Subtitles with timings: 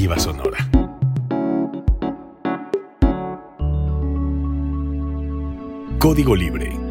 [0.00, 0.58] alternativa sonora.
[5.98, 6.89] Código Libre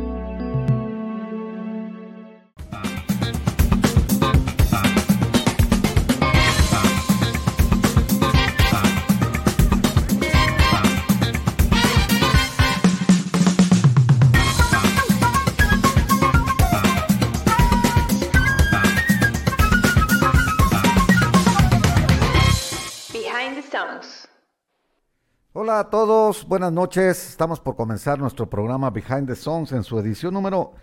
[26.49, 27.30] buenas noches.
[27.30, 30.73] Estamos por comenzar nuestro programa Behind the Songs en su edición número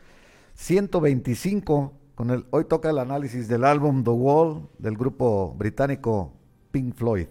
[0.55, 1.93] 125.
[2.15, 6.33] Con el, hoy toca el análisis del álbum The Wall del grupo británico
[6.71, 7.27] Pink Floyd.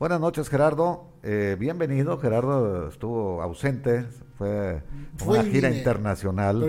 [0.00, 1.12] Buenas noches, Gerardo.
[1.22, 2.18] Eh, bienvenido.
[2.18, 4.04] Gerardo estuvo ausente,
[4.36, 4.82] fue,
[5.24, 6.60] una gira internacional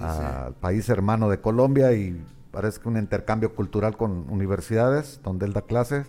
[0.00, 5.52] al país hermano de Colombia y parece que un intercambio cultural con universidades donde él
[5.52, 6.08] da clases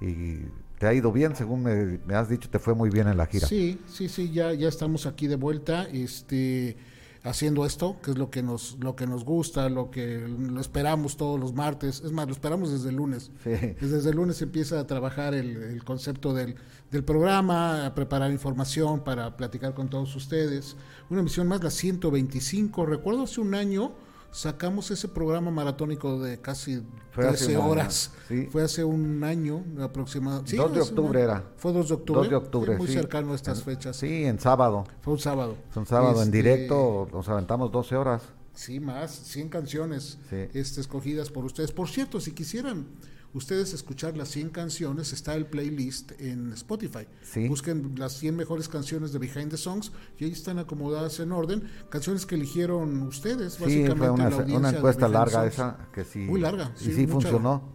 [0.00, 0.46] y
[0.80, 3.46] te ha ido bien, según me, has dicho, te fue muy bien en la gira.
[3.46, 6.78] Sí, sí, sí, ya, ya estamos aquí de vuelta, este,
[7.22, 11.18] haciendo esto, que es lo que nos, lo que nos gusta, lo que lo esperamos
[11.18, 13.30] todos los martes, es más, lo esperamos desde el lunes.
[13.44, 16.54] Desde el lunes empieza a trabajar el, el concepto del,
[16.90, 20.78] del, programa, a preparar información para platicar con todos ustedes.
[21.10, 23.92] Una emisión más, la 125, recuerdo hace un año
[24.32, 26.82] sacamos ese programa maratónico de casi
[27.14, 28.12] 13 horas.
[28.50, 30.56] Fue hace un año aproximadamente.
[30.56, 31.44] 2 de octubre era.
[31.56, 32.20] Fue 2 de octubre.
[32.20, 32.76] 2 de octubre.
[32.76, 33.96] muy cercano a estas fechas.
[33.96, 34.84] Sí, en sábado.
[35.00, 35.56] Fue un sábado.
[35.70, 38.22] Fue un sábado en este, directo, nos aventamos 12 horas.
[38.54, 40.18] Sí, más, 100 canciones
[40.52, 41.72] este, escogidas por ustedes.
[41.72, 42.86] Por cierto, si quisieran
[43.34, 47.06] ustedes escuchar las 100 canciones, está el playlist en Spotify.
[47.48, 51.68] Busquen las 100 mejores canciones de Behind the Songs y ahí están acomodadas en orden.
[51.88, 53.96] Canciones que eligieron ustedes, básicamente.
[53.96, 56.20] Fue una, una encuesta larga esa, que sí.
[56.20, 56.72] Muy larga.
[56.74, 57.72] Sí, y sí funcionó.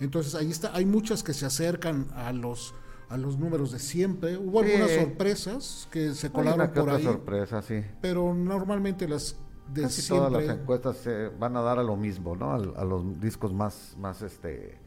[0.00, 2.74] Entonces ahí está, hay muchas que se acercan a los
[3.10, 4.36] a los números de siempre.
[4.36, 7.02] Hubo algunas sorpresas que se colaron por ahí.
[7.02, 7.82] sorpresa, sí.
[8.00, 9.36] Pero normalmente las
[9.74, 12.52] de Casi todas las encuestas se van a dar a lo mismo, ¿no?
[12.52, 14.78] A, a, los discos más, más, este,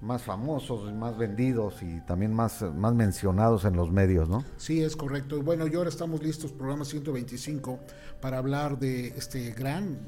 [0.00, 4.44] más famosos, más vendidos y también más, más mencionados en los medios, ¿no?
[4.56, 5.42] Sí, es correcto.
[5.42, 7.78] Bueno, y ahora estamos listos, programa 125,
[8.20, 9.98] para hablar de este gran,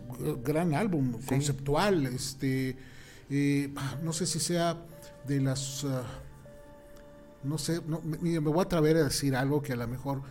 [0.45, 2.07] gran álbum conceptual.
[2.07, 2.77] Este,
[3.31, 3.73] eh,
[4.03, 4.77] no sé si sea
[5.27, 6.03] de las, ah,
[7.45, 10.23] no sé, no, me, me voy a atrever a decir algo que a lo mejor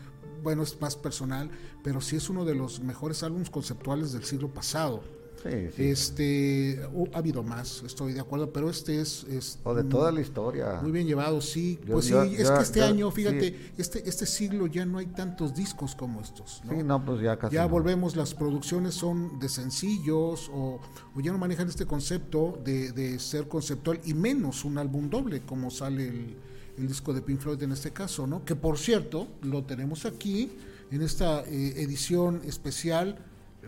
[0.44, 1.50] bueno, es más personal,
[1.84, 5.04] pero sí es uno de los mejores álbumes conceptuales del siglo pasado.
[5.50, 5.84] Sí, sí.
[5.90, 6.82] Este,
[7.14, 9.26] ha habido más, estoy de acuerdo, pero este es,
[9.64, 10.80] o de toda la historia.
[10.82, 11.80] Muy bien llevado, sí.
[11.90, 15.96] pues sí, es que este año, fíjate, este este siglo ya no hay tantos discos
[15.96, 16.62] como estos.
[16.66, 16.72] ¿no?
[16.74, 17.56] Sí, no, pues ya casi.
[17.56, 20.80] Ya volvemos, las producciones son de sencillos o,
[21.22, 25.72] ya no manejan este concepto de, de ser conceptual y menos un álbum doble como
[25.72, 26.38] sale el,
[26.78, 28.46] el disco de Pink Floyd en este caso, ¿no?
[28.46, 30.52] Que por cierto, lo tenemos aquí
[30.92, 33.18] en esta eh, edición especial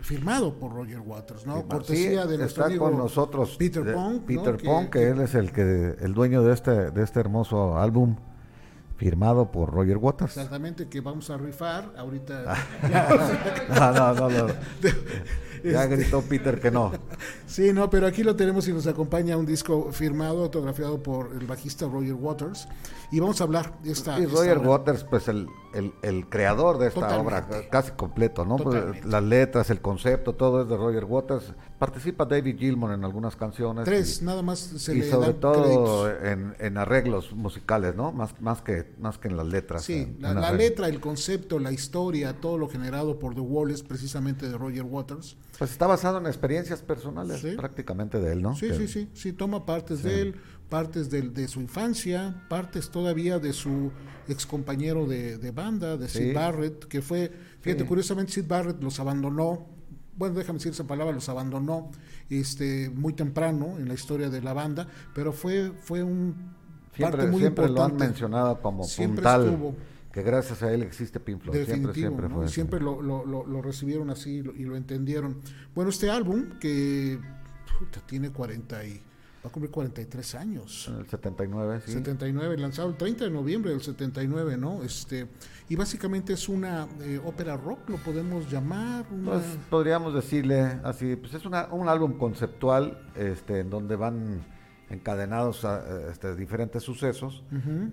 [0.00, 1.66] firmado por Roger Waters, ¿no?
[1.66, 5.96] Cortesía de nuestro está con nosotros Peter Pong, Peter Pong, que, él es el que
[6.00, 8.16] el dueño de este de este hermoso álbum
[8.96, 10.36] firmado por Roger Waters.
[10.36, 12.54] Exactamente, que vamos a rifar ahorita.
[13.68, 14.46] no, no, no, no.
[15.64, 16.92] Ya este, gritó Peter que no.
[17.46, 21.46] sí, no, pero aquí lo tenemos y nos acompaña un disco firmado, autografiado por el
[21.46, 22.68] bajista Roger Waters.
[23.10, 24.18] Y vamos a hablar de esta.
[24.18, 25.48] Y Roger Waters, pues el,
[26.02, 28.56] el, creador de esta obra, casi completo, ¿no?
[28.56, 31.52] Pues, las letras, el concepto, todo es de Roger Waters.
[31.80, 33.86] Participa David Gilmour en algunas canciones.
[33.86, 38.12] Tres, nada más se y sobre todo en, en, arreglos musicales, ¿no?
[38.12, 39.82] Más, más, que, más que en las letras.
[39.82, 44.46] Sí, la, letra, el concepto, la historia, todo lo generado por The Wall es precisamente
[44.46, 45.38] de Roger Waters.
[45.58, 48.54] Pues está basado en experiencias personales prácticamente de él, ¿no?
[48.54, 50.34] Sí, sí, sí, sí, toma partes de él,
[50.68, 53.90] partes de, de, su infancia, partes todavía de su
[54.28, 57.32] ex compañero de, de banda, de Sid Barrett, que fue,
[57.62, 59.79] fíjate, curiosamente Sid Barrett los abandonó,
[60.20, 61.90] bueno, déjame decir esa palabra, los abandonó
[62.28, 66.34] este, muy temprano en la historia de la banda, pero fue, fue un
[66.94, 67.74] siempre, parte muy siempre importante.
[67.74, 69.48] lo han mencionado como siempre puntal.
[69.48, 69.74] Estuvo,
[70.12, 71.64] que gracias a él existe Pink Floyd.
[71.64, 75.40] Siempre, siempre, fue siempre lo, lo, lo, recibieron así y lo, entendieron.
[75.74, 77.18] Bueno, este álbum que
[78.04, 79.00] tiene 40 y
[79.42, 80.86] va a cumplir 43 años.
[80.88, 81.92] En el 79, sí.
[81.92, 84.82] 79, lanzado el 30 de noviembre del 79, ¿no?
[84.82, 85.28] Este,
[85.70, 89.04] y básicamente es una eh, ópera rock, lo podemos llamar.
[89.24, 94.44] Pues podríamos decirle así, pues es una, un álbum conceptual este, en donde van
[94.90, 97.44] encadenados a este, diferentes sucesos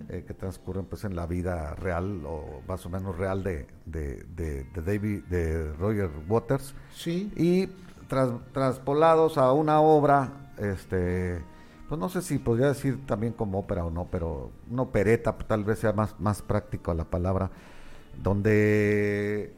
[0.08, 4.24] eh, que transcurren pues en la vida real o más o menos real de, de,
[4.34, 7.68] de, David de Roger Waters sí y
[8.08, 11.40] tras, traspolados a una obra este
[11.88, 15.64] pues no sé si podría decir también como ópera o no, pero una opereta tal
[15.64, 17.50] vez sea más, más práctico la palabra,
[18.22, 19.54] donde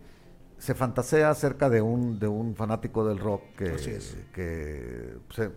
[0.58, 3.98] se fantasea acerca de un, de un fanático del rock que,
[4.32, 5.50] que se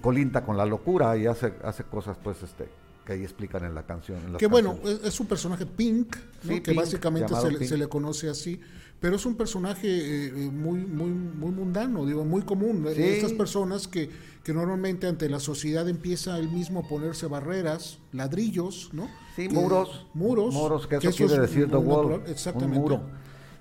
[0.00, 2.68] colinta con la locura y hace, hace cosas pues este
[3.04, 4.18] que ahí explican en la canción.
[4.38, 6.16] que bueno, es, un personaje Pink,
[6.62, 7.34] que básicamente
[7.66, 8.60] se, le conoce así,
[9.00, 12.86] pero es un personaje eh, eh, muy, muy, muy mundano, digo, muy común.
[12.88, 14.08] Eh, estas personas que,
[14.42, 19.08] que normalmente ante la sociedad empieza él mismo a ponerse barreras, ladrillos, ¿no?
[19.36, 20.06] Sí, muros.
[20.14, 20.54] Muros.
[20.54, 22.22] Muros, que eso, quiere decir the wall.
[22.26, 22.78] Exactamente.
[22.78, 23.02] Un muro.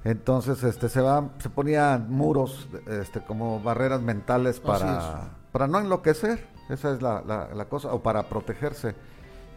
[0.06, 2.68] Entonces, este, se va, se ponían muros,
[3.01, 6.48] este, como barreras mentales para, para no enloquecer.
[6.69, 7.22] Esa es la,
[7.54, 8.96] la cosa, o para protegerse.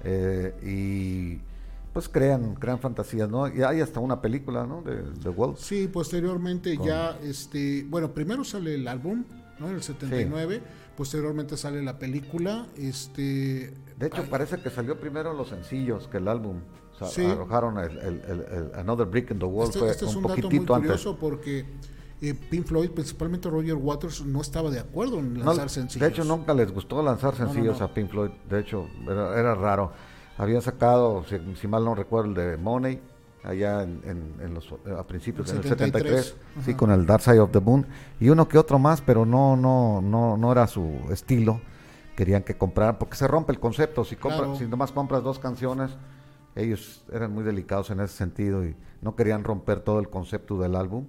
[0.05, 1.41] Eh, y
[1.93, 3.49] pues crean, crean fantasías, ¿no?
[3.49, 4.83] Y hay hasta una película, ¿no?
[4.83, 5.57] De, de Walt.
[5.57, 9.25] Sí, posteriormente ya, este, bueno, primero sale el álbum,
[9.59, 9.69] ¿no?
[9.69, 10.61] En el 79,
[10.97, 13.73] posteriormente sale la película, este...
[13.99, 16.61] De hecho, parece que salió primero los sencillos que el álbum.
[17.01, 20.51] O sea, arrojaron el, Another Brick in the Wall, este, fue este es un, dato
[20.51, 21.67] muy curioso porque
[22.23, 26.01] eh, Pink Floyd, principalmente Roger Waters, no estaba de acuerdo en lanzar sencillos.
[26.01, 28.31] De hecho, nunca les gustó lanzar sencillos a Pink Floyd.
[28.49, 29.93] De hecho, era, raro.
[30.39, 31.25] Habían sacado,
[31.61, 33.01] si, mal no recuerdo, el de Money,
[33.43, 37.87] allá en, los, a principios del 73, sí, con el Dark Side of the Moon,
[38.19, 41.61] y uno que otro más, pero no, no, no, no era su estilo.
[42.17, 44.03] Querían que compraran, porque se rompe el concepto.
[44.05, 45.91] Si, compras, si nomás compras dos canciones,
[46.55, 50.77] ellos eran muy delicados en ese sentido y no querían romper todo el concepto del
[50.77, 51.05] álbum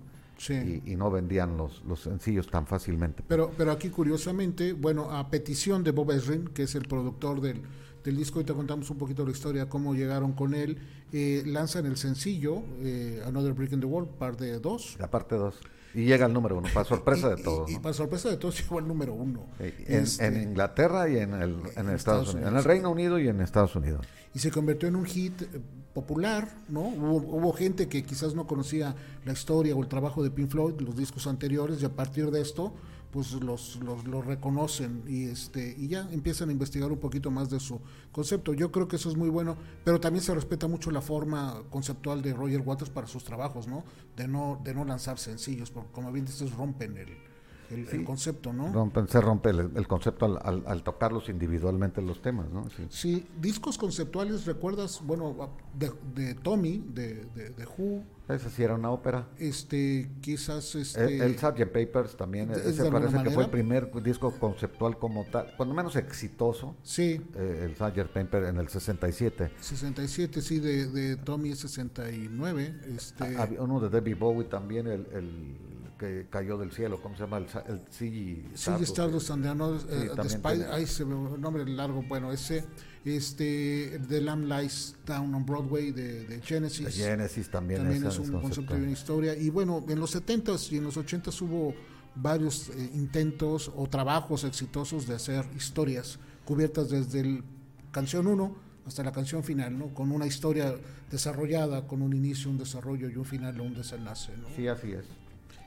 [0.49, 3.23] y, no vendían los, los sencillos tan fácilmente.
[3.27, 7.61] Pero, pero aquí curiosamente, bueno, a petición de Bob Ezrin, que es el productor del,
[8.03, 10.77] del disco, y te contamos un poquito la historia, cómo llegaron con él,
[11.11, 14.97] eh, lanzan el sencillo, eh, Another Brick in the Wall, parte 2.
[14.99, 15.59] La parte 2.
[15.93, 17.69] Y llega el número uno, para sorpresa de todos.
[17.71, 19.47] Y, para sorpresa de todos llegó el número uno.
[19.59, 22.51] En, este, Inglaterra y en el, en Estados, Unidos.
[22.51, 24.05] En el Reino Unido y en Estados Unidos.
[24.33, 25.47] Y se convirtió en un hit eh,
[25.93, 26.81] popular, ¿no?
[26.81, 28.95] Hubo, gente que quizás no conocía
[29.25, 32.41] la historia o el trabajo de Pink Floyd, los discos anteriores, y a partir de
[32.41, 32.73] esto,
[33.11, 37.59] pues los, los, reconocen y este y ya empiezan a investigar un poquito más de
[37.59, 37.79] su
[38.11, 38.53] concepto.
[38.53, 42.21] Yo creo que eso es muy bueno, pero también se respeta mucho la forma conceptual
[42.21, 43.83] de Roger Waters para sus trabajos, ¿no?
[44.15, 47.26] De no de no lanzar sencillos, porque como bien dices rompen el
[47.69, 48.91] el, concepto, ¿no?
[49.07, 52.65] se rompe el, concepto al, al, tocarlos individualmente los temas, ¿no?
[52.89, 53.27] Sí.
[53.39, 55.01] discos conceptuales, ¿recuerdas?
[55.03, 58.03] Bueno, de, de Tommy, de, de, Who.
[58.29, 59.27] Esa sí era una ópera.
[59.37, 61.25] Este, quizás este...
[61.25, 61.65] El, Sgt.
[61.71, 66.75] Papers también, ese parece que fue el primer disco conceptual como tal, cuando menos exitoso.
[66.83, 67.21] Sí.
[67.35, 68.11] Eh, el Sgt.
[68.13, 69.51] Papers en el 67.
[69.59, 72.81] 67, sí, de, de Tommy es 69.
[72.95, 73.37] Este...
[73.59, 75.57] uno de Debbie Bowie también, el
[75.97, 77.37] que cayó del cielo, ¿cómo se llama?
[77.37, 78.53] El, el CG
[78.83, 79.31] Stardust.
[79.31, 82.63] and the, eh, Spider, ahí se ve un nombre largo, bueno, ese,
[83.05, 86.95] este, The Lamb Lies Down on Broadway de, de Genesis.
[86.95, 89.35] Genesis también, también es un concepto de una historia.
[89.35, 91.73] Y bueno, en los 70s y en los 80s hubo
[92.15, 97.43] varios eh, intentos o trabajos exitosos de hacer historias cubiertas desde el
[97.91, 99.93] canción 1 hasta la canción final, ¿no?
[99.93, 100.73] Con una historia
[101.11, 104.47] desarrollada, con un inicio, un desarrollo y un final o un desenlace, ¿no?
[104.55, 105.05] Sí, así es.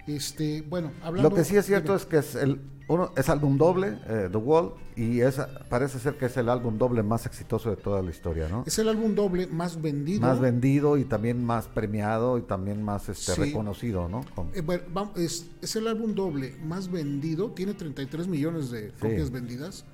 [0.06, 2.61] Este, bueno, hablando, Lo que sí es cierto es que es el
[2.91, 6.76] uno es álbum doble, eh, The Wall, y esa parece ser que es el álbum
[6.76, 8.64] doble más exitoso de toda la historia, ¿no?
[8.66, 10.23] Es el álbum doble más vendido.
[10.23, 14.25] Más vendido y también más premiado y también más este, reconocido, ¿no?
[14.54, 19.85] Eh, bueno, es, es, el álbum doble más vendido, tiene 33 millones de copias vendidas,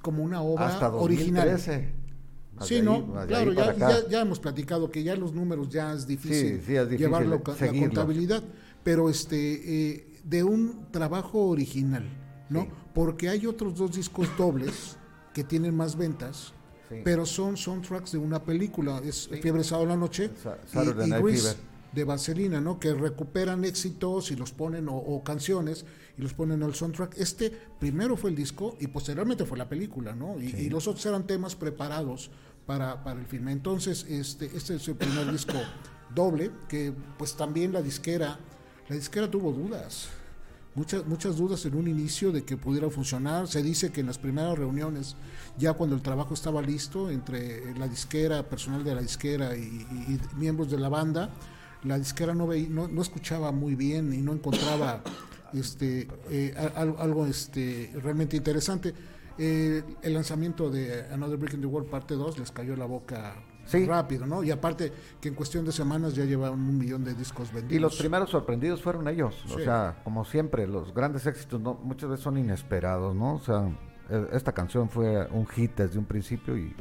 [0.00, 1.72] como una obra Hasta 2013.
[1.72, 1.94] original.
[2.60, 6.76] Sí, no, claro, ya, ya, hemos platicado que ya los números ya es difícil, sí,
[6.76, 8.44] es difícil llevarlo a la contabilidad
[8.82, 12.08] pero este eh, de un trabajo original,
[12.48, 12.68] ¿no?
[12.94, 14.96] Porque hay otros dos discos dobles
[15.32, 16.52] que tienen más ventas,
[17.04, 20.30] pero son soundtracks de una película, es Fiebre Sábado la Noche
[20.72, 22.78] y, de Vaselina, ¿no?
[22.78, 25.84] Que recuperan éxitos y los ponen, o, canciones,
[26.18, 27.16] y los ponen al soundtrack.
[27.18, 30.40] Este primero fue el disco y posteriormente fue la película, ¿no?
[30.40, 32.30] Y, y los otros eran temas preparados
[32.66, 33.52] para, para el filme.
[33.52, 35.54] Entonces, este, este es el primer disco
[36.14, 38.38] doble, que pues también la disquera
[38.90, 40.08] la disquera tuvo dudas,
[40.74, 43.46] muchas, muchas dudas en un inicio de que pudiera funcionar.
[43.46, 45.14] Se dice que en las primeras reuniones,
[45.56, 50.72] ya cuando el trabajo estaba listo entre la disquera, personal de la disquera y, miembros
[50.72, 51.30] de la banda,
[51.84, 55.04] la disquera no, veía, no, escuchaba muy bien y no encontraba
[55.52, 58.92] este, eh, algo este, realmente interesante.
[59.38, 63.36] Eh, el lanzamiento de Another Brick in the World parte 2 les cayó la boca
[63.86, 64.42] rápido, ¿no?
[64.42, 67.72] Y aparte que en cuestión de semanas ya llevaban un millón de discos vendidos.
[67.72, 72.10] Y los primeros sorprendidos fueron ellos, o sea, como siempre, los grandes éxitos no, muchas
[72.10, 73.34] veces son inesperados, ¿no?
[73.34, 73.68] O sea,
[74.10, 76.74] eh, esta canción fue un hit desde un principio y,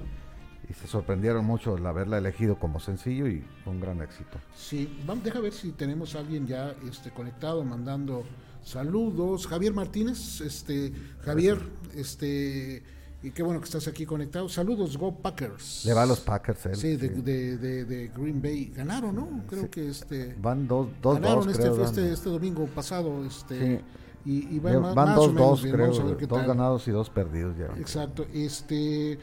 [0.80, 4.38] se sorprendieron mucho al haberla elegido como sencillo y fue un gran éxito.
[4.56, 8.24] Sí, vamos, deja ver si tenemos a alguien ya este, conectado, mandando
[8.64, 9.48] saludos.
[9.48, 10.94] Javier Martínez, este,
[11.26, 11.58] Javier,
[11.96, 12.84] este
[13.22, 14.48] y qué bueno que estás aquí conectado.
[14.48, 15.84] Saludos, Go Packers.
[15.86, 17.10] Le va a los Packers, él, sí, de,
[17.58, 18.72] De, de, Green Bay.
[18.74, 19.44] Ganaron, ¿no?
[19.48, 20.36] Creo que este.
[20.42, 23.26] Van dos, dos, ganaron dos, este, creo, este, este, domingo pasado.
[23.26, 23.82] Este,
[24.24, 25.92] y, y van, van dos, dos, creo.
[25.92, 27.66] Dos ganados y dos perdidos ya.
[27.78, 28.26] Exacto.
[28.34, 29.20] Este,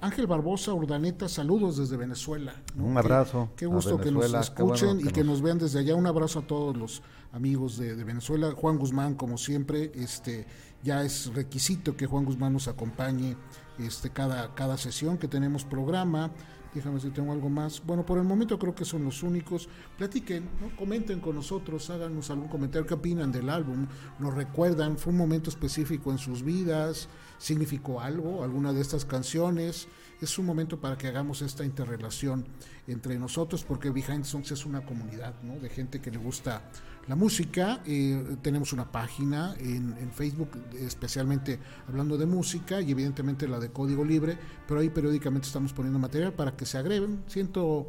[0.00, 2.54] Ángel Barbosa Urdaneta, saludos desde Venezuela.
[2.76, 3.50] Un abrazo.
[3.54, 5.40] Qué, gusto que nos escuchen y que, nos...
[5.40, 5.94] vean desde allá.
[5.94, 8.50] Un abrazo a todos los amigos de, de Venezuela.
[8.56, 10.46] Juan Guzmán, como siempre, este
[10.82, 13.36] ya es requisito que Juan Guzmán nos acompañe
[13.78, 16.30] este, cada, cada sesión que tenemos programa.
[16.74, 17.82] Déjame si tengo algo más.
[17.84, 19.68] Bueno, por el momento creo que son los únicos.
[19.98, 20.74] Platiquen, ¿no?
[20.76, 22.86] comenten con nosotros, háganos algún comentario.
[22.86, 23.86] ¿Qué opinan del álbum?
[24.18, 24.96] ¿Nos recuerdan?
[24.96, 27.08] ¿Fue un momento específico en sus vidas?
[27.38, 28.44] ¿Significó algo?
[28.44, 29.88] ¿Alguna de estas canciones?
[30.20, 32.46] Es un momento para que hagamos esta interrelación
[32.86, 35.58] entre nosotros, porque Behind Songs es una comunidad ¿no?
[35.58, 36.62] de gente que le gusta
[37.08, 37.80] la música.
[37.86, 41.58] Eh, tenemos una página en, Facebook, especialmente
[41.88, 44.36] hablando de música y evidentemente la de código libre,
[44.66, 47.24] pero ahí periódicamente estamos poniendo material para que se agreguen.
[47.26, 47.88] Ciento,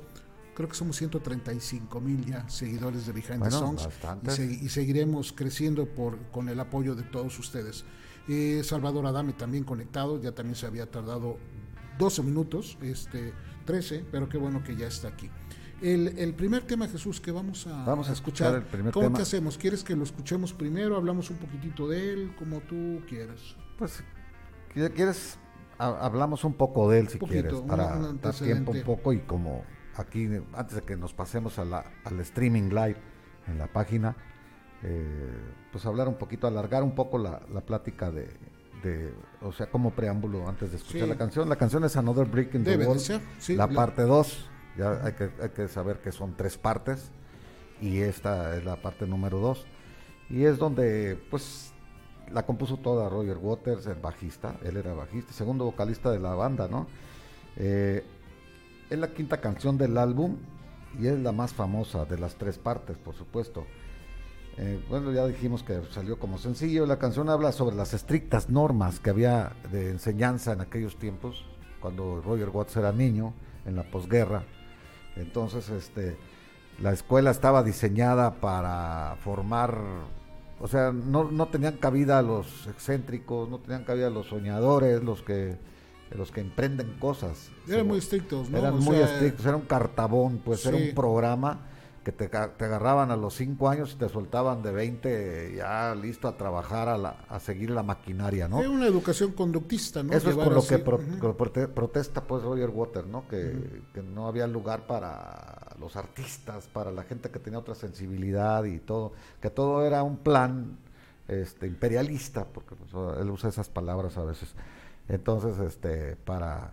[0.56, 3.90] creo que somos 135 mil ya seguidores de Behind the Songs
[4.40, 7.84] y, seguiremos creciendo por, con el apoyo de todos ustedes.
[8.30, 11.38] Eh, Salvador Adame también conectado, ya también se había tardado
[12.00, 13.34] 12 minutos, este
[13.66, 15.30] 13, pero qué bueno que ya está aquí.
[15.82, 19.58] El, primer tema, Jesús, que vamos a, vamos a escuchar, el primer ¿Cómo que hacemos?
[19.58, 20.96] ¿Quieres que lo escuchemos primero?
[20.96, 22.36] ¿Hablamos un poquitito de él?
[22.40, 23.58] Como tú quieras.
[23.78, 24.02] Pues,
[24.74, 25.38] ¿quieres?
[25.82, 29.64] Hablamos un poco de él, si quieres, para dar tiempo un poco y como
[29.96, 32.98] aquí, antes de que nos pasemos a la, al streaming live
[33.48, 34.16] en la página,
[34.84, 35.32] eh,
[35.72, 38.30] pues hablar un poquito, alargar un poco la, plática de,
[39.42, 41.50] o sea, como preámbulo antes de escuchar la canción.
[41.50, 43.00] La canción es Another Brick in the Wall,
[43.50, 47.12] la parte 2 ya hay que, hay que saber que son tres partes
[47.82, 49.66] y esta es la parte número dos.
[50.30, 51.71] Y es donde, pues,
[52.34, 56.68] la compuso toda Roger Waters, el bajista, él era bajista, segundo vocalista de la banda,
[56.68, 56.88] ¿no?
[57.58, 58.04] Eh,
[58.90, 60.38] es la quinta canción del álbum
[61.00, 63.66] y es la más famosa de las tres partes, por supuesto.
[64.58, 66.86] Eh, bueno, ya dijimos que salió como sencillo.
[66.86, 71.46] La canción habla sobre las estrictas normas que había de enseñanza en aquellos tiempos,
[71.80, 73.34] cuando Roger Waters era niño,
[73.66, 74.44] en la posguerra.
[75.16, 76.18] Entonces, este,
[76.82, 79.78] la escuela estaba diseñada para formar,
[80.62, 85.58] o sea, no, no tenían cabida los excéntricos, no tenían cabida los soñadores, los que
[86.12, 87.50] los que emprenden cosas.
[87.68, 88.58] Eran muy estrictos, ¿no?
[88.58, 91.71] Eran muy estrictos, era un cartabón, pues era un programa
[92.04, 96.28] que te, te, agarraban a los 5 años y te soltaban de 20 ya listo
[96.28, 98.62] a trabajar, a, la, a seguir la maquinaria, ¿no?
[98.62, 100.14] Es una educación conductista, ¿no?
[100.14, 103.28] Eso es con lo que protesta pues Roger Waters, ¿no?
[103.28, 108.64] Que, que, no había lugar para los artistas, para la gente que tenía otra sensibilidad
[108.64, 110.78] y todo, que todo era un plan
[111.28, 114.54] este imperialista, porque pues, él usa esas palabras a veces.
[115.08, 116.72] Entonces, este, para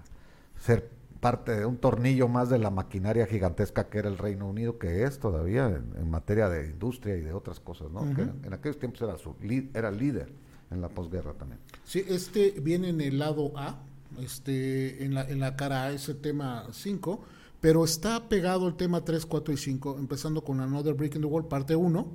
[0.59, 4.79] ser parte de un tornillo más de la maquinaria gigantesca que era el Reino Unido,
[4.79, 8.01] que es todavía en, materia de industria y de otras cosas, ¿no?
[8.15, 9.35] que en, aquellos tiempos era, su,
[9.75, 10.33] era líder
[10.71, 11.61] en la posguerra también.
[11.85, 13.81] Sí, este viene en el lado A,
[14.21, 17.21] este, en, la, en la cara A, ese tema 5,
[17.61, 21.27] pero está pegado el tema 3, 4 y 5, empezando con Another Break in the
[21.27, 22.07] Wall, parte 1,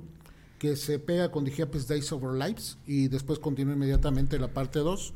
[0.58, 4.48] que se pega con The Happiest Days of Our Lives, y después continúa inmediatamente la
[4.48, 5.12] parte 2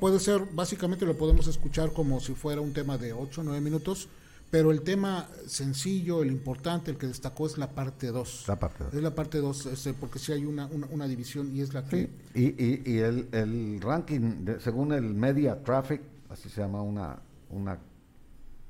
[0.00, 3.60] puede ser, básicamente lo podemos escuchar como si fuera un tema de 8 o 9
[3.60, 4.08] minutos,
[4.50, 8.44] pero el tema sencillo, el importante, el que destacó es la parte 2.
[8.48, 11.74] La parte Es la parte 2, este, porque si hay una, una, división y es
[11.74, 12.08] la que...
[12.34, 17.20] Y, y, y el, el, ranking, según el Media Traffic, así se llama una,
[17.50, 17.78] una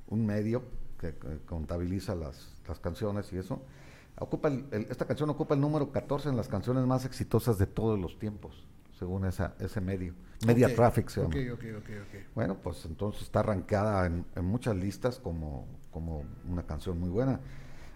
[0.08, 0.62] un medio
[0.98, 1.14] que,
[1.46, 3.62] contabiliza las, las, canciones y eso,
[4.18, 8.18] ocupa esta canción ocupa el número 14 en las canciones más exitosas de todos los
[8.18, 8.64] tiempos
[8.98, 10.14] según esa, ese medio.
[10.46, 11.34] Media Traffic se llama.
[12.34, 17.40] bueno, pues entonces está arrancada en, muchas listas como, como una canción muy buena.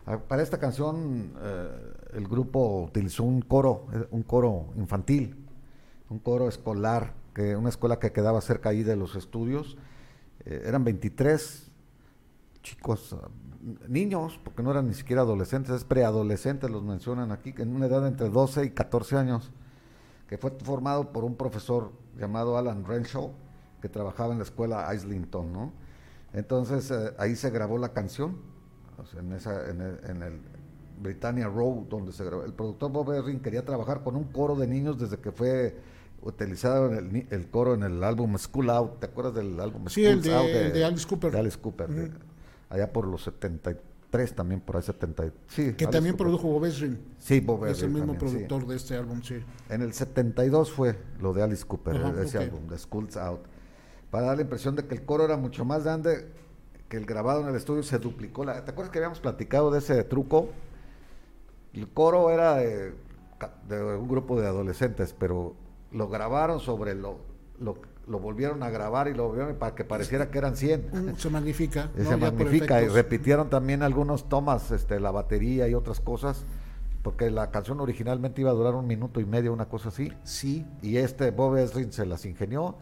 [0.06, 1.68] Ah, para esta canción eh,
[2.14, 5.36] el grupo utilizó un coro, eh, un coro infantil,
[6.08, 9.76] un coro escolar, que una escuela que quedaba cerca ahí de los estudios.
[10.44, 11.70] Eh, eran 23
[12.62, 13.16] chicos,
[13.88, 18.06] niños, porque no eran ni siquiera adolescentes, es preadolescentes, los mencionan aquí, en una edad
[18.06, 19.52] entre 12 y 14 años
[20.32, 23.32] que fue formado por un profesor llamado Alan Renshaw,
[23.82, 25.74] que trabajaba en la escuela Islington, ¿no?
[26.32, 28.38] Entonces eh, ahí se grabó la canción,
[29.18, 30.40] en, esa, en, el,
[31.02, 32.44] Britannia Row, donde se grabó.
[32.44, 35.76] El productor Bob Erring quería trabajar con un coro de niños desde que fue
[36.22, 39.00] utilizaron el, el, coro en el álbum School Out.
[39.00, 40.46] ¿Te acuerdas del álbum sí, el de, Out?
[40.46, 41.30] de, Alice Cooper.
[41.30, 42.10] De Alice Cooper.
[42.70, 43.30] allá por los
[44.12, 45.32] 73 también, por ahí 70.
[45.48, 46.98] Sí, que también produjo Bob Ezrin.
[47.18, 49.42] Sí, Bob Es el mismo productor de este álbum, sí.
[49.68, 53.40] En el 72 fue lo de Alice Cooper, ese álbum, de Schools Out.
[54.10, 56.28] Para dar la impresión de que el coro era mucho más grande
[56.88, 58.44] que el grabado en el estudio, se duplicó.
[58.44, 60.50] La, ¿Te acuerdas que habíamos platicado de ese truco?
[61.72, 62.92] El coro era de,
[63.70, 65.54] un grupo de adolescentes, pero
[65.90, 67.16] lo grabaron sobre lo,
[67.58, 71.14] lo, volvieron a grabar y lo volvieron para que pareciera que eran 100.
[71.18, 71.90] Se magnifica.
[71.96, 76.44] se magnifica y repitieron también algunos tomas, este, la batería y otras cosas,
[77.02, 80.12] porque la canción originalmente iba a durar un minuto y medio, una cosa así.
[80.24, 80.66] Sí.
[80.82, 82.76] Y este Bob Ezrin se las ingenió.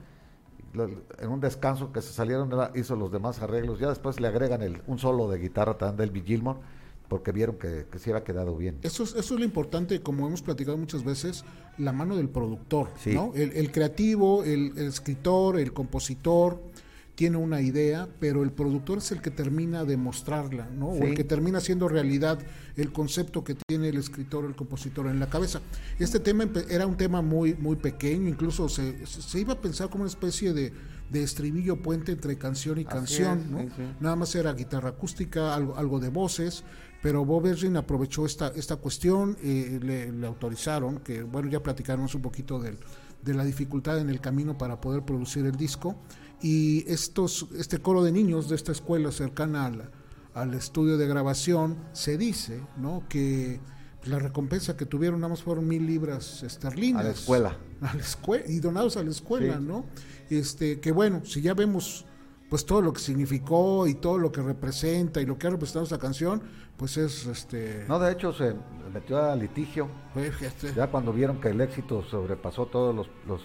[1.18, 3.80] En un descanso que se salieron, hizo los demás arreglos.
[3.80, 6.60] Ya después le agregan el, un solo de guitarra también del Gilmore
[7.10, 8.78] porque vieron que, que se había quedado bien.
[8.82, 11.44] Eso es, eso es lo importante, como hemos platicado muchas veces,
[11.76, 13.32] la mano del productor, ¿no?
[13.34, 16.62] El, creativo, el, escritor, el compositor
[17.16, 20.90] tiene una idea, pero el productor es el que termina de mostrarla, ¿no?
[20.90, 22.38] O el que termina haciendo realidad
[22.76, 25.60] el concepto que tiene el escritor, el compositor en la cabeza.
[25.98, 30.04] Este tema era un tema muy, muy pequeño, incluso se, se iba a pensar como
[30.04, 30.72] una especie de
[31.10, 33.66] de estribillo puente entre canción y canción, ¿no?
[33.98, 36.62] Nada más era guitarra acústica, algo, algo de voces,
[37.02, 42.22] pero Bob Ezrin aprovechó esta, esta cuestión, eh, le, autorizaron, que bueno, ya platicamos un
[42.22, 42.76] poquito de,
[43.22, 45.96] de la dificultad en el camino para poder producir el disco,
[46.42, 49.90] y estos, este coro de niños de esta escuela cercana al,
[50.34, 53.04] al estudio de grabación, se dice, ¿no?
[53.08, 53.60] que
[54.04, 57.02] la recompensa que tuvieron nada más fueron mil libras esterlinas.
[57.02, 57.56] A la escuela.
[57.80, 59.86] A la escuela, y donados a la escuela, ¿no?
[60.30, 62.06] Este, que bueno, si ya vemos
[62.50, 65.84] pues todo lo que significó y todo lo que representa y lo que ha representado
[65.84, 66.42] esta canción,
[66.76, 68.54] pues es este No, de hecho se
[68.92, 69.88] metió a litigio.
[70.74, 73.40] Ya cuando vieron que el éxito sobrepasó todos los, los,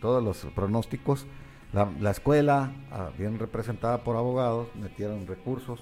[0.00, 1.26] todos los pronósticos,
[1.72, 5.80] la, la escuela, ah, bien representada por abogados, metieron recursos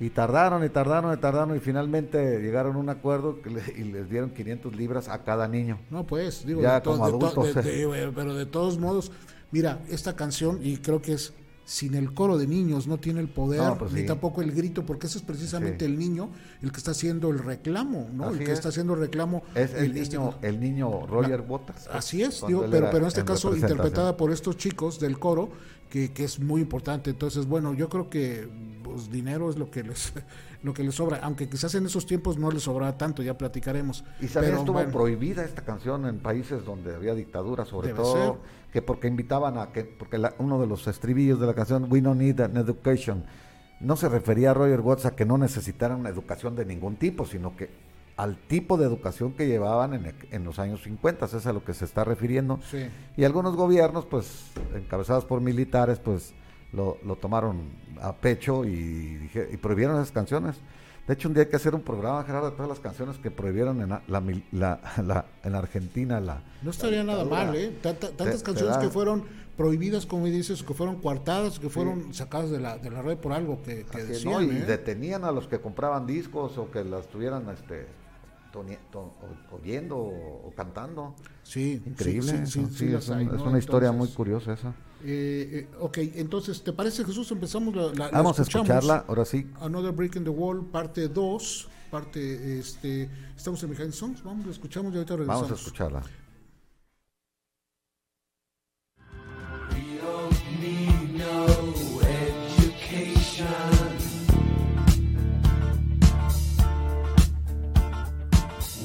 [0.00, 4.10] y tardaron y tardaron y tardaron y finalmente llegaron a un acuerdo que y les
[4.10, 5.78] dieron 500 libras a cada niño.
[5.90, 7.54] No, pues, digo, ya como adultos.
[7.54, 9.12] pero de todos modos,
[9.52, 11.34] mira, esta canción, y creo que es
[11.68, 15.06] sin el coro de niños, no tiene el poder, pues ni tampoco el grito, porque
[15.06, 16.30] ese es precisamente el niño
[16.62, 18.30] el que está haciendo el reclamo, ¿no?
[18.30, 19.42] el que está haciendo el reclamo.
[19.54, 21.86] Es el, niño, el niño Roger Bottas.
[21.92, 25.50] Así es, digo, pero, pero en este caso interpretada por estos chicos del coro,
[25.90, 27.10] que, que, es muy importante.
[27.10, 28.48] Entonces, bueno, yo creo que
[28.82, 30.14] pues, dinero es lo que les
[30.62, 34.04] lo que les sobra, aunque quizás en esos tiempos no les sobraba tanto, ya platicaremos.
[34.20, 38.38] Y también estuvo prohibida esta canción en países donde había dictadura, sobre todo
[38.72, 42.20] que porque invitaban a que, porque uno de los estribillos de la canción We don't
[42.20, 43.24] need an education,
[43.80, 47.24] no se refería a Roger Watts a que no necesitaran una educación de ningún tipo,
[47.24, 47.70] sino que
[48.16, 51.64] al tipo de educación que llevaban en, en los años 50, eso es a lo
[51.64, 52.58] que se está refiriendo.
[53.16, 56.34] Y algunos gobiernos, pues, encabezados por militares, pues,
[56.72, 60.56] lo, lo tomaron a pecho y, dije, y prohibieron esas canciones.
[61.06, 63.30] De hecho, un día hay que hacer un programa, Gerardo, de todas las canciones que
[63.30, 64.02] prohibieron en, la,
[64.52, 66.20] la, en Argentina.
[66.20, 67.72] La, no estaría nada mal, ¿eh?
[67.80, 69.24] tantas canciones que fueron
[69.56, 73.32] prohibidas, como dices, que fueron coartadas, que fueron sacadas de la, de la red por
[73.32, 74.44] algo que, decían.
[74.44, 74.64] y ¿eh?
[74.66, 77.86] detenían a los que compraban discos o que las tuvieran este,
[79.50, 81.14] oyendo o, cantando.
[81.42, 82.46] Sí, increíble.
[82.46, 84.74] Sí, es, una historia muy curiosa esa.
[85.04, 87.30] Eh, eh, ok, entonces, ¿te parece, Jesús?
[87.30, 87.92] Empezamos la.
[87.94, 89.46] la Vamos la a escucharla, ahora sí.
[89.60, 91.68] Another Break in the Wall, parte 2.
[91.90, 94.22] Parte, este, estamos en Behind Songs.
[94.22, 95.42] Vamos, la escuchamos y ahorita regresamos.
[95.42, 96.02] Vamos a escucharla.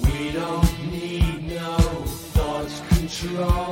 [0.03, 1.81] We don't need no
[2.33, 3.62] thought control.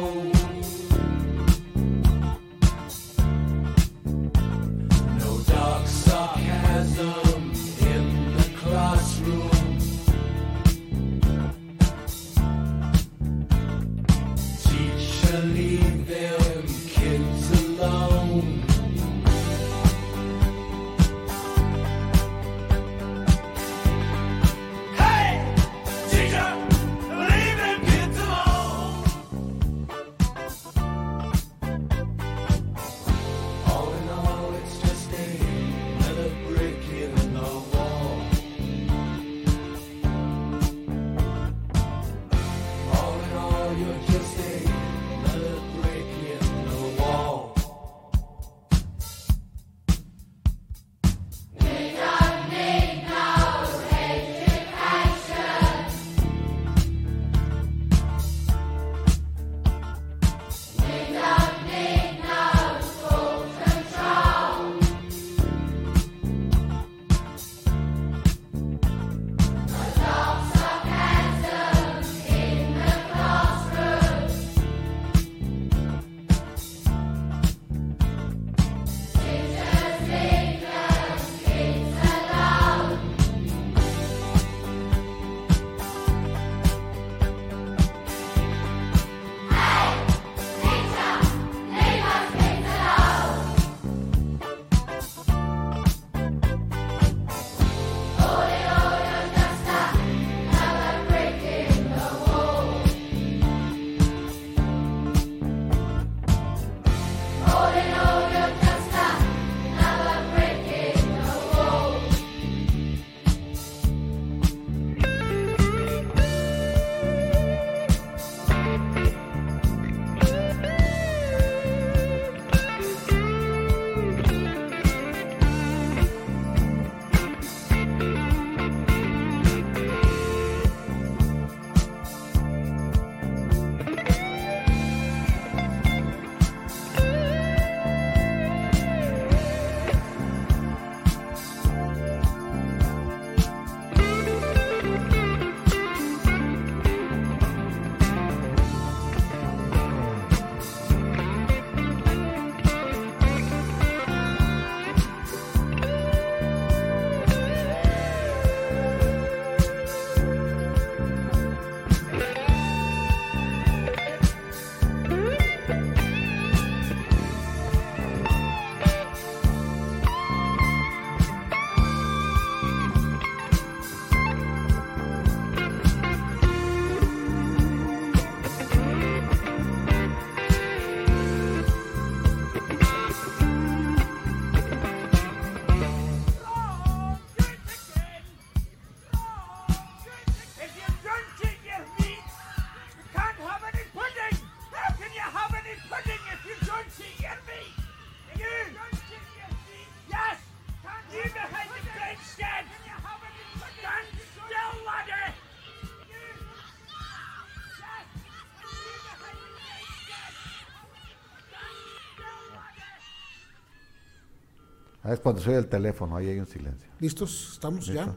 [215.11, 216.89] Es cuando soy el teléfono, ahí hay un silencio.
[216.99, 217.51] ¿Listos?
[217.53, 218.15] ¿Estamos ya?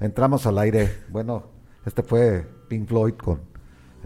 [0.00, 1.04] Entramos al aire.
[1.08, 1.44] Bueno,
[1.86, 3.40] este fue Pink Floyd con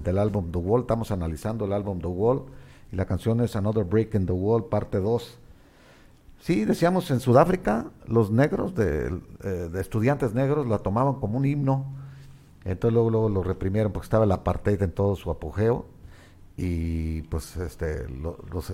[0.03, 0.83] del álbum The Wall.
[0.83, 2.45] Estamos analizando el álbum The Wall
[2.93, 5.39] y la canción es Another Break in the Wall, parte 2.
[6.41, 11.47] Sí, decíamos en Sudáfrica, los negros, de, eh, de, estudiantes negros, la tomaban como un
[11.47, 11.87] himno.
[12.65, 15.87] Entonces luego, luego lo reprimieron porque estaba el apartheid en todo su apogeo
[16.57, 18.07] y pues este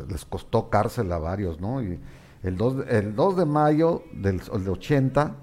[0.08, 1.82] les costó cárcel a varios, ¿no?
[1.82, 2.00] Y
[2.44, 5.34] el 2, el 2 de mayo del, del 80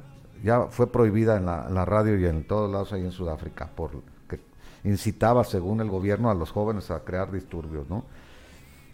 [0.43, 3.69] ya fue prohibida en la, en la, radio y en todos lados ahí en Sudáfrica,
[3.75, 3.99] porque
[4.83, 8.05] incitaba, según el gobierno, a los jóvenes a crear disturbios, ¿no?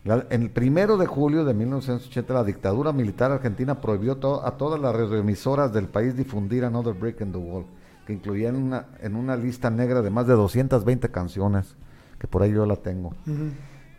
[0.06, 4.96] en el primero de julio de 1980, la dictadura militar argentina prohibió a todas las
[4.96, 7.66] radioemisoras del país difundir Another Break in the Wall,
[8.06, 11.76] que incluía en una, en una lista negra de más de 220 canciones,
[12.20, 13.14] que por ahí yo la tengo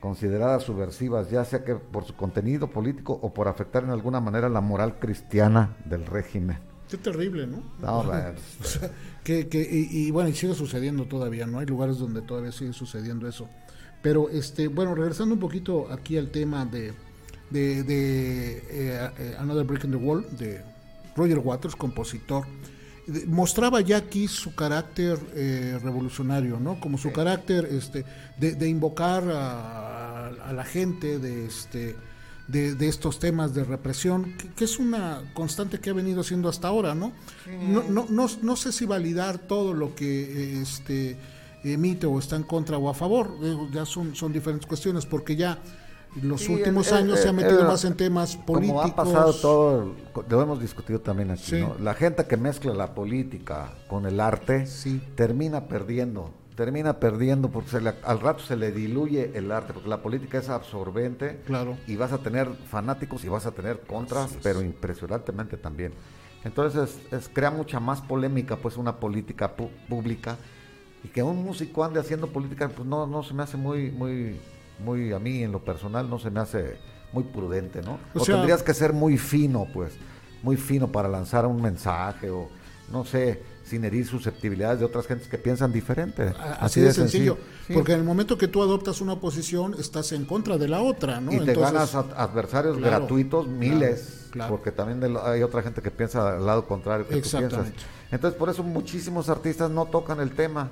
[0.00, 4.48] consideradas subversivas, ya sea que por su contenido político o por afectar en alguna manera
[4.48, 6.58] la moral cristiana del régimen.
[6.88, 7.62] Qué terrible, ¿no?
[7.80, 8.10] No,
[9.24, 11.58] que, que, y, bueno, y sigue sucediendo todavía, ¿no?
[11.58, 13.48] Hay lugares donde todavía sigue sucediendo eso.
[14.00, 16.94] Pero, este, bueno, regresando un poquito aquí al tema de,
[17.50, 20.62] de, de eh, eh, Another Break in the Wall, de
[21.14, 22.46] Roger Waters, compositor,
[23.26, 26.78] mostraba ya aquí su carácter eh, revolucionario, ¿no?
[26.80, 28.04] Como su carácter este,
[28.36, 31.96] de, invocar a, la gente de, este,
[32.48, 36.94] de, estos temas de represión, que, es una constante que ha venido siendo hasta ahora,
[36.94, 37.12] ¿no?
[37.46, 41.16] No, no, no, no, sé si validar todo lo que este,
[41.64, 43.38] emite o está en contra o a favor,
[43.72, 45.58] ya son, son diferentes cuestiones, porque ya
[46.22, 48.82] los últimos años se ha metido más en temas políticos.
[48.82, 49.94] Como ha pasado todo,
[50.28, 51.76] lo hemos discutido también aquí, ¿no?
[51.80, 54.66] La gente que mezcla la política con el arte
[55.14, 60.38] termina perdiendo, termina perdiendo porque al rato se le diluye el arte, porque la política
[60.38, 61.76] es absorbente claro.
[61.86, 65.92] y vas a tener fanáticos y vas a tener contras, pero impresionantemente también.
[66.44, 69.54] Entonces es, crea mucha más polémica pues una política
[69.88, 70.36] pública
[71.04, 74.40] y que un músico ande haciendo política pues no, no se me hace muy, muy
[74.78, 76.78] muy a mí en lo personal no se me hace
[77.12, 77.98] muy prudente, ¿no?
[78.14, 79.94] O, tendrías que ser muy fino, pues,
[80.42, 82.48] muy fino para lanzar un mensaje o
[82.92, 86.32] no sé, sin herir susceptibilidades de otras gentes que piensan diferente.
[86.58, 87.36] Así, de, sencillo.
[87.72, 91.20] Porque en el momento que tú adoptas una posición, estás en contra de la otra,
[91.20, 91.32] ¿no?
[91.32, 96.66] Y te ganas adversarios gratuitos, miles, porque también hay otra gente que piensa al lado
[96.66, 97.68] contrario que tú piensas.
[98.10, 100.70] Entonces, por eso muchísimos artistas no tocan el tema.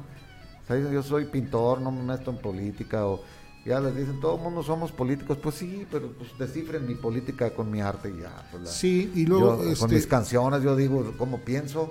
[0.69, 3.23] yo soy pintor, no me meto en política o
[3.67, 7.51] ya les dicen, todo el mundo somos políticos, pues sí, pero pues descifren mi política
[7.51, 8.49] con mi arte y ya.
[8.53, 9.57] Pues sí, y luego...
[9.57, 11.91] Con este mis canciones yo digo cómo pienso,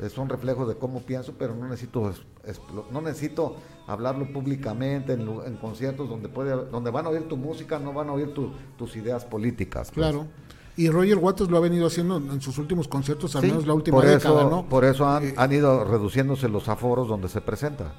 [0.00, 2.12] es un reflejo de cómo pienso, pero no necesito
[2.90, 7.92] no necesito hablarlo públicamente en, conciertos donde puede donde van a oír tu música, no
[7.92, 8.34] van a oír
[8.76, 9.92] tus ideas políticas.
[9.92, 10.06] Pues.
[10.06, 10.26] Claro.
[10.76, 14.02] Y Roger Waters lo ha venido haciendo en sus últimos conciertos, al menos la última
[14.02, 14.66] década, ¿no?
[14.66, 17.92] Por eso han, eh, han ido reduciéndose los aforos donde se presenta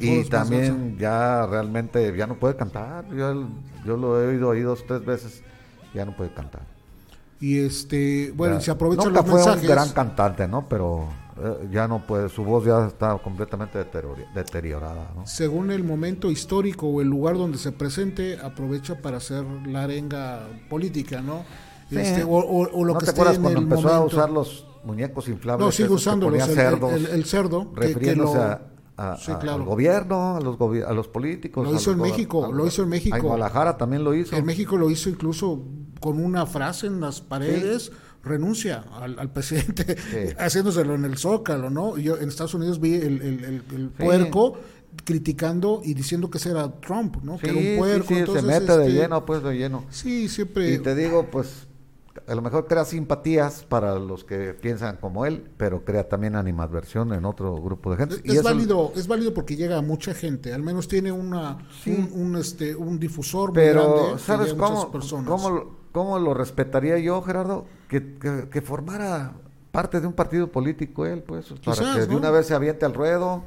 [0.00, 3.06] y también ya realmente ya no puede cantar.
[3.14, 3.48] Yo,
[3.84, 5.42] yo lo he oído ahí dos, tres veces,
[5.94, 6.62] ya no puede cantar.
[7.40, 10.68] Y este, bueno, se aprovecha Nunca fue un gran cantante, ¿no?
[10.68, 11.08] Pero
[11.40, 13.78] eh, ya no puede, su voz ya está completamente
[14.34, 15.12] deteriorada.
[15.14, 15.26] ¿no?
[15.26, 20.48] Según el momento histórico o el lugar donde se presente, aprovecha para hacer la arenga
[20.68, 21.44] política, ¿no?
[21.90, 25.64] Este, o, lo que te acuerdas cuando empezó a usar los muñecos inflables?
[25.64, 27.70] No, sigue usándolos, el, el, cerdo.
[27.74, 28.60] Refiriéndose a
[28.98, 31.66] al gobierno, a los, a los políticos.
[31.66, 33.16] Lo hizo en México, lo hizo en México.
[33.16, 34.34] En Guadalajara también lo hizo.
[34.34, 35.62] En México lo hizo incluso
[36.00, 37.92] con una frase en las paredes,
[38.24, 39.96] renuncia al, presidente,
[40.38, 41.96] haciéndoselo en el zócalo, ¿no?
[41.96, 44.58] Yo en Estados Unidos vi el, el, puerco
[45.04, 47.38] criticando y diciendo que ese era Trump, ¿no?
[47.38, 48.32] que era un puerco.
[48.32, 49.84] se mete de este, lleno, pues de lleno.
[49.90, 50.74] Sí, siempre.
[50.74, 51.67] Y te digo, pues
[52.26, 57.12] a lo mejor crea simpatías para los que piensan como él, pero crea también animadversión
[57.12, 58.16] en otro grupo de gente.
[58.24, 62.74] Es, válido, es válido porque llega a mucha gente, al menos tiene una un, este
[62.74, 64.18] un difusor pero, muy grande.
[64.18, 64.90] ¿sabes cómo,
[65.26, 67.66] cómo, cómo, lo respetaría yo, Gerardo?
[67.88, 68.16] Que,
[68.50, 69.32] que, formara
[69.70, 72.94] parte de un partido político él, pues, para que de una vez se aviente al
[72.94, 73.44] ruedo,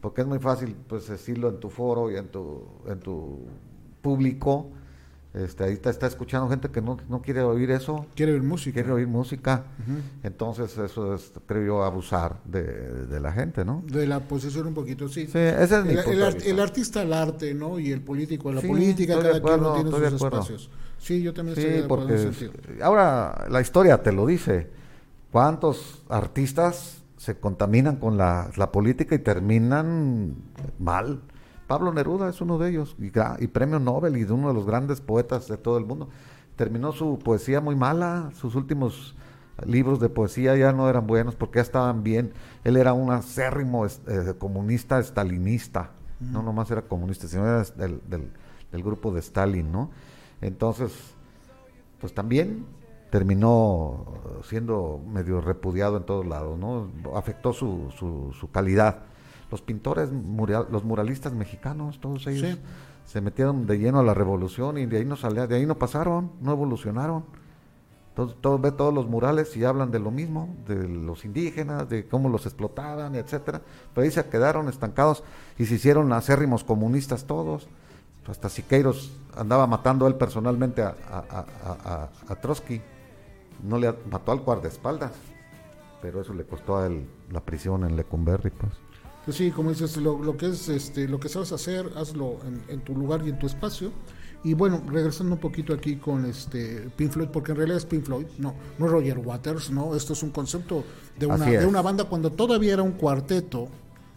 [0.00, 3.46] porque es muy fácil pues decirlo en tu foro y en tu en tu
[4.02, 4.70] público
[5.32, 8.06] este, ahí está, está, escuchando gente que no, no, quiere oír eso.
[8.16, 8.74] Quiere oír música.
[8.74, 9.64] Quiere oír música.
[10.24, 13.84] Entonces, eso es, creo yo, abusar de, la gente, ¿no?
[13.86, 15.26] De la posesión un poquito, sí.
[15.26, 17.78] sí ese es mi el, el, artista al arte, ¿no?
[17.78, 20.70] Y el político a la política, cada quien tiene sus espacios.
[20.98, 24.68] Sí, yo también estoy de acuerdo porque ahora la historia te lo dice.
[25.30, 30.34] ¿Cuántos artistas se contaminan con la, la política y terminan
[30.80, 31.20] mal?
[31.70, 35.00] Pablo Neruda es uno de ellos, y, premio Nobel y de uno de los grandes
[35.00, 36.08] poetas de todo el mundo.
[36.56, 39.14] terminó su poesía muy mala, sus últimos
[39.64, 42.32] libros de poesía ya no eran buenos porque ya estaban bien.
[42.64, 48.82] Él era un acérrimo eh, comunista estalinista, no nomás era comunista, sino era del, del,
[48.82, 49.92] grupo de Stalin, ¿no?
[50.40, 50.90] Entonces,
[52.00, 52.66] pues también
[53.10, 54.06] terminó
[54.42, 56.90] siendo medio repudiado en todos lados, ¿no?
[57.14, 59.04] Afectó su, su, su calidad.
[59.50, 62.58] Los pintores, los muralistas mexicanos, todos ellos
[63.04, 65.76] se metieron de lleno a la revolución y de ahí no salía, de ahí no
[65.76, 67.24] pasaron, no evolucionaron.
[68.10, 72.06] Entonces, todos ve todos los murales y hablan de lo mismo, de los indígenas, de
[72.06, 73.62] cómo los explotaban, etcétera.
[73.94, 75.24] Pero ahí se quedaron estancados
[75.58, 77.68] y se hicieron acérrimos comunistas todos.
[78.28, 80.94] Hasta Siqueiros andaba matando él personalmente a,
[82.28, 82.80] a, Trotsky.
[83.64, 85.12] No le mató al guardaespaldas,
[86.00, 88.72] pero eso le costó a él la prisión en Lecumberri, pues.
[89.30, 92.38] Pues sí, como dices, lo, que es este, lo que sabes hacer, hazlo
[92.68, 93.92] en, tu lugar y en tu espacio.
[94.42, 98.06] Y bueno, regresando un poquito aquí con este Pink Floyd, porque en realidad es Pink
[98.06, 100.82] Floyd, no, no Roger Waters, no, esto es un concepto
[101.16, 103.68] de una, de una banda cuando todavía era un cuarteto.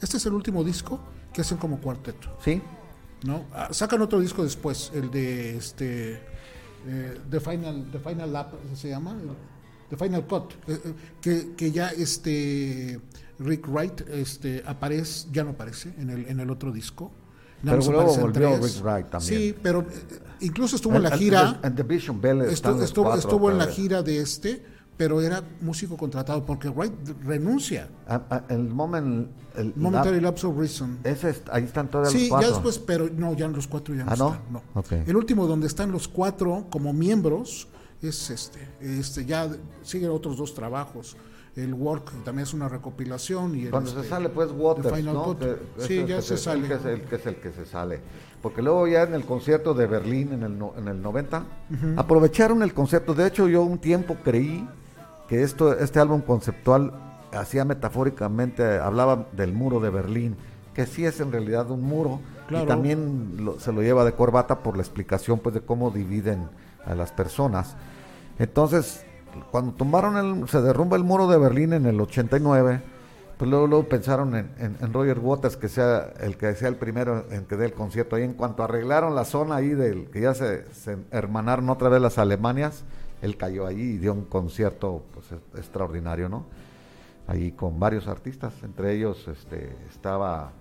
[0.02, 1.00] Este es el último disco
[1.32, 2.36] que hacen como cuarteto.
[2.44, 2.60] Sí.
[3.24, 3.46] ¿No?
[3.54, 6.14] Ah, sacan otro disco después, el de este
[6.88, 9.16] eh, The Final, The Final Lap, se llama,
[9.92, 13.00] The Final Cut, eh, eh, que, que ya este
[13.40, 17.12] Rick Wright este, aparece, ya no aparece en el, en el otro disco.
[17.64, 19.40] pero luego volvió Rick Wright también.
[19.40, 21.60] Sí, pero eh, incluso estuvo en la gira.
[22.50, 24.64] estuvo, estuvo, en la gira de este,
[24.98, 26.94] pero era músico contratado porque Wright
[27.24, 27.90] renuncia.
[28.50, 31.00] el moment, el Momentary Lapse of Reason.
[31.04, 32.48] Ese, ahí están todos sí, los cuatro.
[32.48, 34.42] ya después, pero no, ya los cuatro ya no, ¿Ah, están.
[34.52, 35.04] No.
[35.06, 37.68] El último donde están los cuatro como miembros
[38.02, 38.60] es este.
[38.80, 39.50] Este ya
[39.82, 41.16] siguen otros dos trabajos
[41.56, 43.56] el Work también es una recopilación.
[43.56, 45.36] y Cuando se este, sale pues Waters, ¿no?
[45.78, 46.68] sí, ya se sale.
[46.68, 48.00] Que es, el, que es el que se sale.
[48.42, 51.44] Porque luego ya en el concierto de Berlín en el, en el 90,
[51.96, 53.14] aprovecharon el concepto.
[53.14, 54.68] De hecho, yo un tiempo creí
[55.30, 56.92] que esto, este álbum conceptual
[57.32, 60.36] hacía metafóricamente, hablaba del muro de Berlín,
[60.74, 62.20] que sí es en realidad un muro.
[62.50, 66.50] Y también se lo lleva de corbata por la explicación pues de cómo dividen
[66.86, 67.76] a las personas.
[68.38, 69.06] Entonces,
[69.52, 72.82] cuando tumbaron el, se derrumba el muro de Berlín en el 89,
[73.38, 77.58] pues luego, pensaron en, Roger Waters que sea el que sea el primero en que
[77.58, 78.16] dé el concierto.
[78.16, 80.66] Ahí en cuanto arreglaron la zona ahí del que ya se,
[81.12, 82.84] hermanaron otra vez las Alemanias,
[83.22, 86.46] él cayó allí y dio un concierto pues, extraordinario, ¿no?
[87.28, 90.52] Ahí con varios artistas, entre ellos este, estaba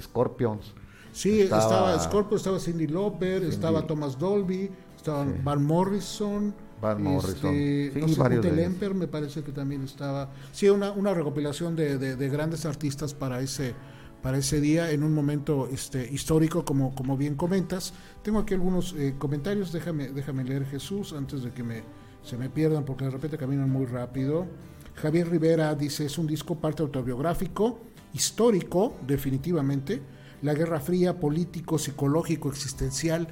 [0.00, 0.74] Scorpions.
[1.12, 6.54] Sí, estaba, Scorpions, estaba Cindy Lauper, estaba Thomas Dolby, estaba Van Morrison.
[6.82, 7.54] Van Morrison.
[7.54, 10.30] Este, me parece que también estaba.
[10.50, 13.72] Sí, una, una recopilación de, de, grandes artistas para ese,
[14.20, 17.94] para ese día en un momento este, histórico, como, como bien comentas.
[18.22, 21.84] Tengo aquí algunos eh, comentarios, déjame, déjame leer Jesús antes de que me,
[22.24, 24.48] se me pierdan, porque de repente caminan muy rápido.
[24.96, 27.78] Javier Rivera dice, es un disco parte autobiográfico,
[28.12, 30.02] histórico, definitivamente.
[30.42, 33.28] La Guerra Fría, político, psicológico, existencial,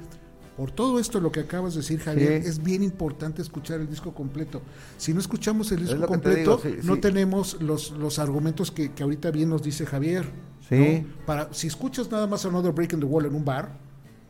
[0.57, 4.13] por todo esto lo que acabas de decir, Javier, es bien importante escuchar el disco
[4.13, 4.61] completo.
[4.97, 9.49] Si no escuchamos el disco completo, no tenemos los, los argumentos que, que, ahorita bien
[9.49, 10.25] nos dice Javier.
[10.67, 11.05] Sí.
[11.25, 13.77] Para, si escuchas nada más Another Break in the Wall en un bar,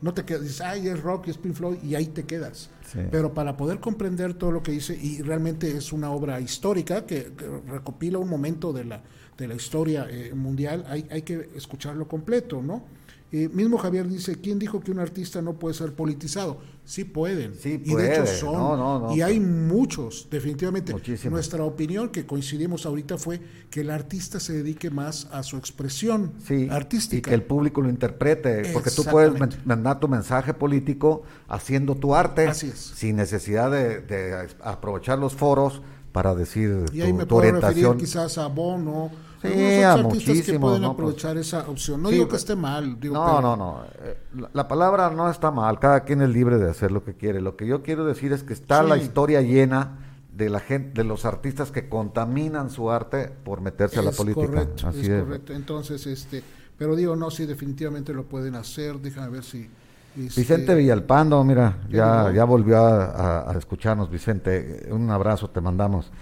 [0.02, 2.70] no te quedas, dices, ay, es rock, es Pink Floyd, y ahí te quedas.
[3.10, 7.32] Pero para poder comprender todo lo que dice, y realmente es una obra histórica que,
[7.68, 9.02] recopila un momento de la,
[9.38, 12.84] de la historia eh, mundial, hay, hay que escucharlo completo, ¿no?
[13.34, 16.58] Eh, mismo Javier dice, ¿quién dijo que un artista no puede ser politizado?
[16.84, 17.54] Sí pueden.
[17.54, 19.16] Sí y de hecho son.
[19.16, 20.92] y hay muchos, definitivamente.
[20.92, 21.36] Muchísimo.
[21.36, 23.40] Nuestra opinión, que coincidimos ahorita, fue
[23.70, 26.32] que el artista se dedique más a su expresión
[26.68, 27.16] artística.
[27.16, 28.70] Y que el público lo interprete.
[28.70, 29.32] Porque tú puedes
[29.64, 32.48] mandar tu mensaje político haciendo tu arte.
[32.48, 32.78] Así es.
[32.78, 35.80] Sin necesidad de, aprovechar los foros
[36.12, 39.10] para decir y ahí me puedo referir quizás a Bono
[39.42, 42.00] Sí, a artistas que pueden pues aprovechar esa opción.
[42.00, 42.98] No digo que esté mal.
[43.02, 43.82] no, no, no.
[44.02, 44.16] Eh,
[44.52, 45.80] la, palabra no está mal.
[45.80, 47.40] Cada quien es libre de hacer lo que quiere.
[47.40, 49.98] Lo que yo quiero decir es que está la historia llena
[50.32, 54.46] de la gente, de los artistas que contaminan su arte por meterse a la política.
[54.46, 55.52] Correcto, es, correcto.
[55.52, 56.42] Entonces, este,
[56.78, 58.98] pero digo, no, sí, definitivamente lo pueden hacer.
[59.00, 59.68] Déjame ver si.
[60.16, 64.86] Este, Vicente Villalpando, mira, ya, ya volvió a, a escucharnos, Vicente.
[64.90, 66.12] Un abrazo te mandamos.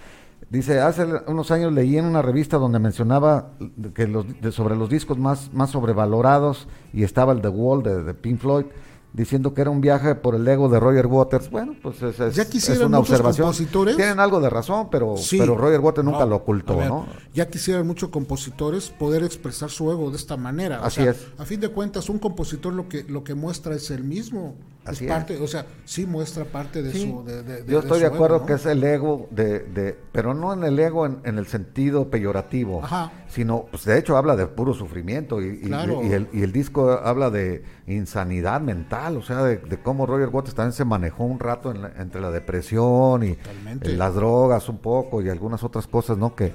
[0.50, 3.52] Dice, hace unos años leí en una revista donde mencionaba
[3.94, 8.40] que los, sobre los discos más, más sobrevalorados y estaba el The Wall de, Pink
[8.40, 8.66] Floyd
[9.12, 11.50] diciendo que era un viaje por el ego de Roger Waters.
[11.50, 13.46] Bueno, pues es, es, ya una observación.
[13.46, 13.96] Compositores?
[13.96, 17.06] Tienen algo de razón, pero, pero Roger Waters nunca lo ocultó, ¿no?
[17.34, 20.80] Ya quisieran muchos compositores poder expresar su ego de esta manera.
[20.82, 21.28] Así es.
[21.38, 24.54] A fin de cuentas, un compositor lo que, lo que muestra es el mismo.
[24.90, 27.24] es parte, o sea, sí muestra parte de su.
[27.24, 31.06] De, Yo estoy de, acuerdo que es el ego de, pero no en el ego
[31.06, 32.82] en, el sentido peyorativo,
[33.28, 37.30] sino, pues de hecho habla de puro sufrimiento y, y, el, y, el, disco habla
[37.30, 42.20] de insanidad mental, o sea, de, cómo Roger Waters también se manejó un rato entre
[42.20, 43.36] la depresión y
[43.82, 46.34] las drogas un poco y algunas otras cosas, ¿no?
[46.34, 46.52] Que,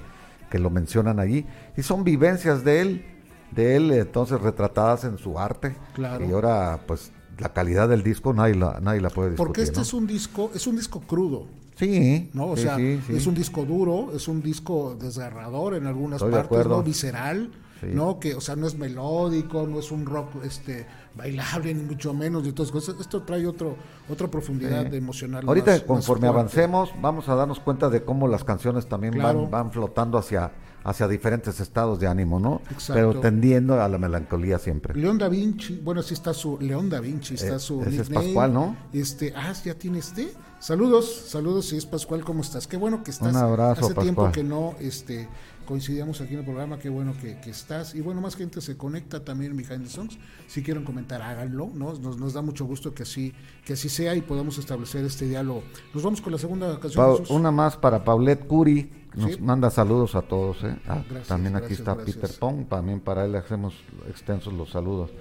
[0.50, 3.06] que lo mencionan allí y son vivencias de él
[3.52, 8.56] de él entonces retratadas en su arte y ahora pues la calidad del disco nadie
[8.56, 9.48] la, nadie la puede discutir.
[9.48, 11.48] Porque este es un disco, es un disco crudo.
[11.76, 12.30] Sí.
[12.34, 12.48] ¿no?
[12.48, 16.82] O sea, es un disco duro, es un disco desgarrador en algunas partes, ¿no?
[16.84, 17.52] Visceral.
[17.84, 18.20] ¿No?
[18.20, 20.86] Que, o sea, no es melódico, no es un rock este
[21.16, 22.96] bailable, ni mucho menos, y todas cosas.
[23.00, 23.76] Esto trae otro,
[24.10, 25.44] otra profundidad emocional.
[25.48, 30.18] Ahorita, conforme avancemos, vamos a darnos cuenta de cómo las canciones también van, van flotando
[30.18, 30.52] hacia
[30.86, 32.62] hacia diferentes estados de ánimo, ¿no?
[32.70, 32.94] Exacto.
[32.94, 34.94] Pero tendiendo a la melancolía siempre.
[34.94, 38.10] León da Vinci, bueno, sí está su León da Vinci, está eh, su ese es
[38.10, 38.78] Pascual, ¿no?
[38.94, 40.32] Este, ah, ya tiene este.
[40.60, 42.68] Saludos, saludos, si es Pascual, ¿cómo estás?
[42.68, 43.30] Qué bueno que estás.
[43.30, 45.28] Un abrazo, Hace tiempo que no este
[45.66, 47.96] coincidíamos aquí en el programa, qué bueno que, estás.
[47.96, 50.18] Y bueno, más gente se conecta también Behind the Songs.
[50.48, 51.94] Si quieren comentar, háganlo, ¿no?
[51.94, 53.34] Nos, nos da mucho gusto que así,
[53.66, 55.64] que así sea y podamos establecer este diálogo.
[55.94, 57.24] Nos vamos con la segunda canción.
[57.30, 60.64] una más para Paulette Curi nos manda saludos a todos.
[60.64, 60.78] ¿eh?
[60.88, 63.76] Ah, también aquí está Peter Pong, también para él le hacemos
[64.10, 65.12] extensos los saludos.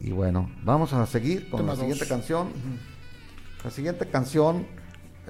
[0.00, 2.48] Y bueno, vamos a seguir con la siguiente canción.
[3.62, 4.66] La siguiente canción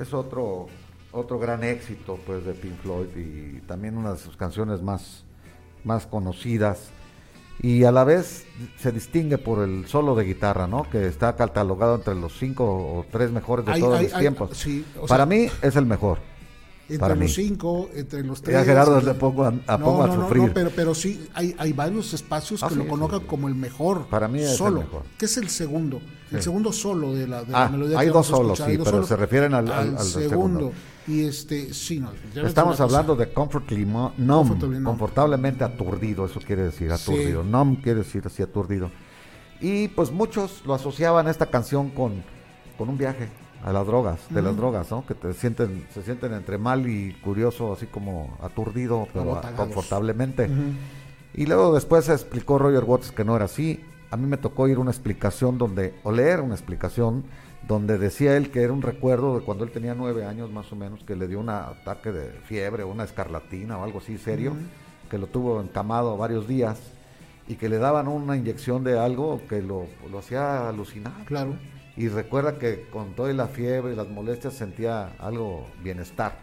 [0.01, 0.69] es otro
[1.13, 5.25] otro gran éxito pues de Pink Floyd y también una de sus canciones más,
[5.85, 6.91] más conocidas
[7.61, 8.45] y a la vez
[8.79, 10.89] se distingue por el solo de guitarra, ¿no?
[10.91, 14.67] Que está catalogado entre los cinco o tres mejores de todos los tiempos.
[15.07, 16.19] Para mí es el mejor
[16.95, 18.55] entre los cinco, entre los tres.
[18.55, 20.53] Ya Gerardo le pongo a, pongo a sufrir.
[20.53, 24.07] pero, pero sí, hay, hay varios espacios ah, que lo colocan como el mejor.
[24.07, 25.03] Para mí es solo, el mejor.
[25.19, 26.01] ¿Qué es el segundo?
[26.31, 29.55] El segundo solo de la, de ah, melodía hay dos solos, sí, pero se refieren
[29.55, 30.73] al, al, segundo.
[31.07, 32.13] Y este, sí, no.
[32.47, 37.43] Estamos hablando de comfortably numb, confortablemente aturdido, eso quiere decir aturdido.
[37.43, 38.91] Numb quiere decir así aturdido.
[39.61, 42.23] Y pues muchos lo asociaban esta canción con,
[42.77, 43.29] con un viaje
[43.65, 45.07] a las drogas, de las drogas, ¿no?
[45.07, 50.51] Que te sienten, se sienten entre mal y curioso, así como aturdido, pero confortablemente.
[51.35, 53.85] Y luego después se explicó Roger Waters que no era así.
[54.11, 57.25] A mí me tocó ir una explicación donde, o leer una explicación
[57.69, 60.77] donde decía él que era un recuerdo de cuando él tenía nueve años más o
[60.77, 64.55] menos, que le dio un ataque de fiebre, una escarlatina o algo así serio,
[65.11, 66.81] que lo tuvo encamado varios días
[67.49, 71.25] y que le daban una inyección de algo que lo, lo hacía alucinar.
[71.27, 71.57] Claro
[71.97, 76.39] y recuerda que con toda la fiebre y las molestias sentía algo bienestar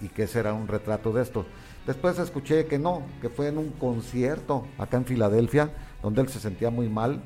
[0.00, 1.46] y que ese era un retrato de esto.
[1.86, 5.70] Después escuché que no, que fue en un concierto acá en Filadelfia,
[6.02, 7.22] donde él se sentía muy mal,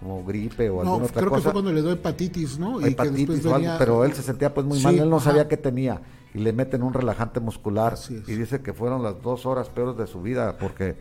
[0.00, 1.20] como gripe o alguna otra cosa.
[1.20, 2.80] Creo que fue cuando le dio hepatitis, ¿no?
[2.80, 6.02] Hepatitis algo, pero él se sentía pues muy mal, él no sabía qué tenía
[6.34, 10.06] y le meten un relajante muscular y dice que fueron las dos horas peores de
[10.06, 10.96] su vida porque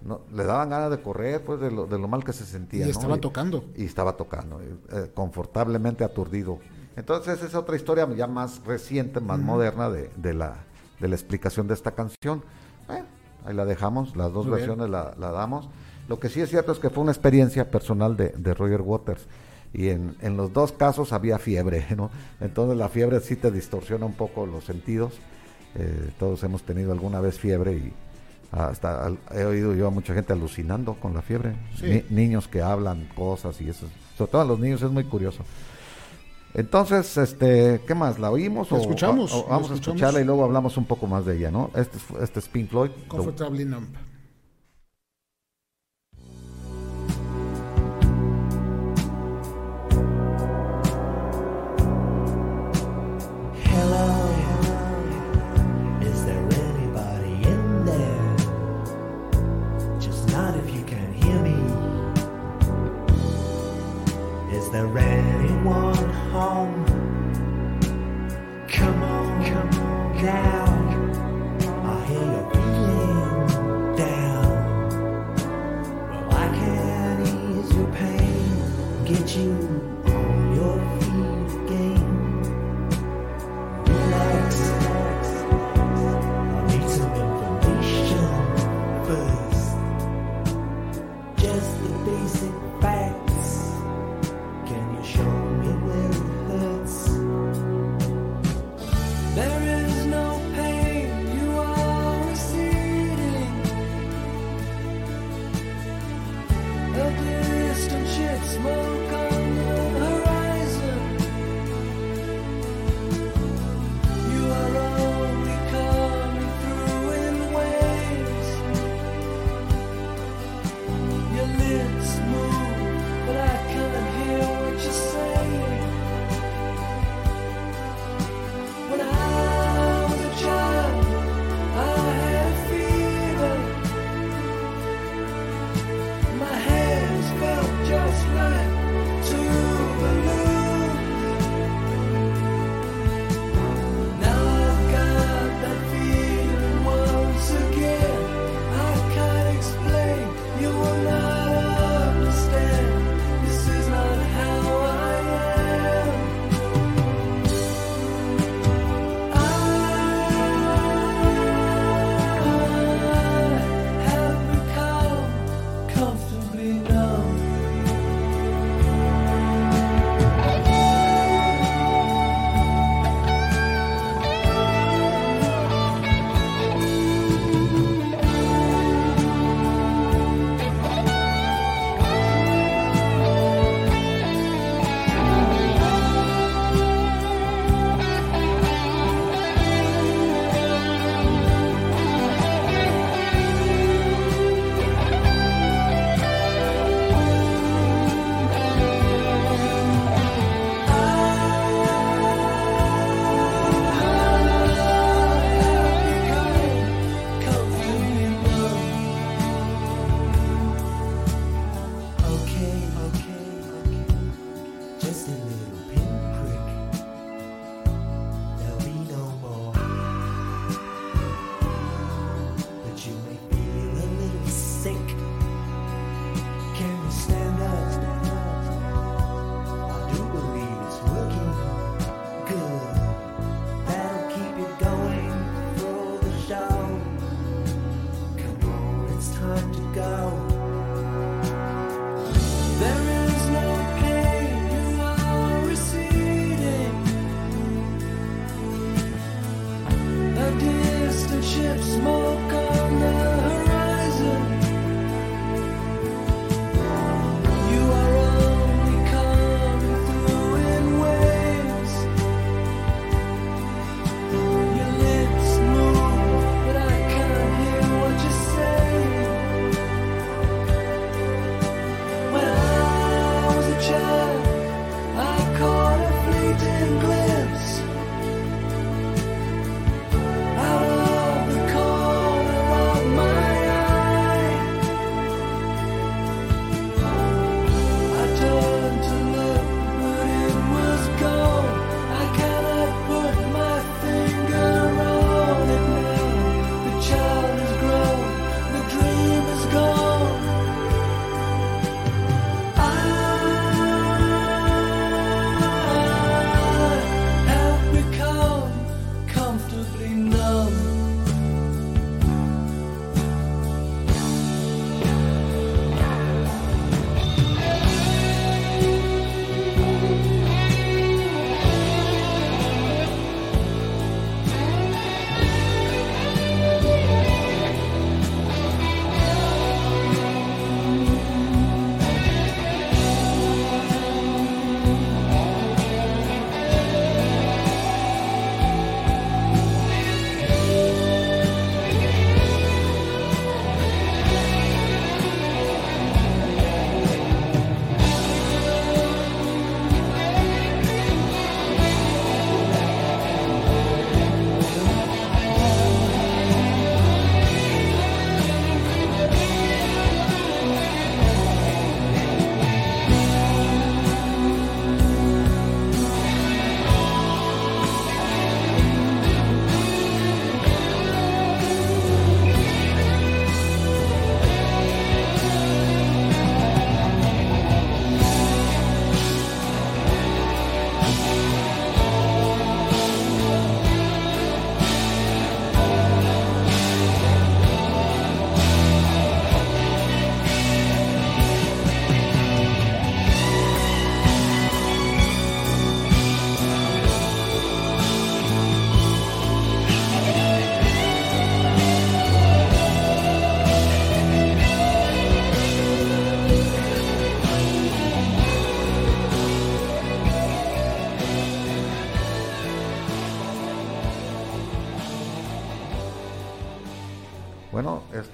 [0.00, 2.86] no, le daban ganas de correr, pues de lo, de lo mal que se sentía.
[2.86, 3.64] Y estaba tocando.
[3.74, 6.58] Y estaba tocando, eh, confortablemente aturdido.
[6.96, 10.64] Entonces es otra historia ya más reciente, más moderna de, de, la,
[11.00, 12.42] de la explicación de esta canción.
[13.44, 15.68] ahí la dejamos, las dos versiones la, la, damos.
[16.08, 19.26] Lo que sí es cierto es que fue una experiencia personal de, de Roger Waters.
[19.72, 22.10] Y en, en, los dos casos había fiebre, ¿no?
[22.40, 25.12] Entonces la fiebre sí te distorsiona un poco los sentidos.
[25.74, 27.92] Eh, todos hemos tenido alguna vez fiebre y,
[28.50, 31.54] hasta he oído yo a mucha gente alucinando con la fiebre.
[32.08, 33.86] niños que hablan cosas y eso.
[34.16, 35.44] Sobre todo a los niños es muy curioso.
[36.54, 38.18] Entonces, este, ¿qué más?
[38.18, 38.72] ¿La oímos?
[38.72, 39.46] o, escuchamos?
[39.48, 41.70] vamos a escucharla y luego hablamos un poco más de ella, ¿no?
[41.74, 42.90] Este, este es Pink Floyd.
[43.06, 43.88] Comfortably Numb.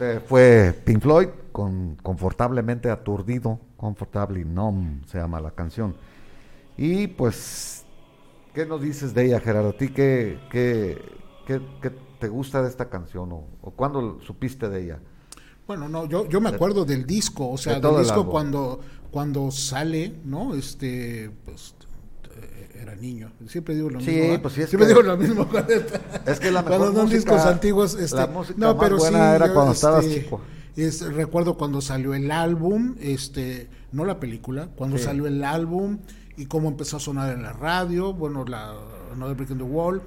[0.05, 5.97] Este fue Pink Floyd con Confortablemente Aturdido, Comfortably Numb se llama la canción.
[6.77, 7.85] Y pues,
[8.53, 9.71] ¿qué nos dices de ella, Gerardo?
[9.71, 10.99] ¿A ti qué, qué,
[11.47, 14.99] qué, te gusta de esta canción o, o cuándo supiste de ella?
[15.67, 18.81] Bueno, no, yo, yo me acuerdo del disco, o sea, del disco cuando,
[19.11, 20.55] cuando sale, ¿no?
[20.55, 21.75] Este, pues
[22.85, 23.33] era niño.
[23.47, 24.13] Siempre digo lo mismo.
[24.13, 25.49] Sí, pues sí, es Siempre digo lo mismo.
[26.27, 29.53] es que la mejor cuando son discos antiguos, este, la música no, pero sí, era
[29.53, 30.41] cuando estabas este, chico.
[31.13, 35.99] recuerdo cuando salió el álbum, este, no la película, cuando salió el álbum
[36.37, 38.75] y cómo empezó a sonar en la radio, bueno, la
[39.13, 40.03] Another Break in the Wall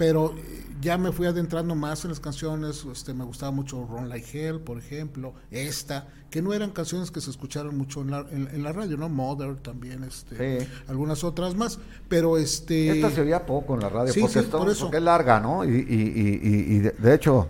[0.00, 4.08] pero eh, ya me fui adentrando más en las canciones, este, me gustaba mucho Ron
[4.08, 8.20] Like Hell, por ejemplo, esta, que no eran canciones que se escucharon mucho en la,
[8.30, 9.10] en, la radio, ¿no?
[9.10, 11.78] Mother también, este, algunas otras más,
[12.08, 12.92] pero este...
[12.92, 14.90] Esta se oía poco en la radio, porque, por eso.
[14.90, 15.66] es larga, ¿no?
[15.66, 17.48] Y, y, y, y de, hecho,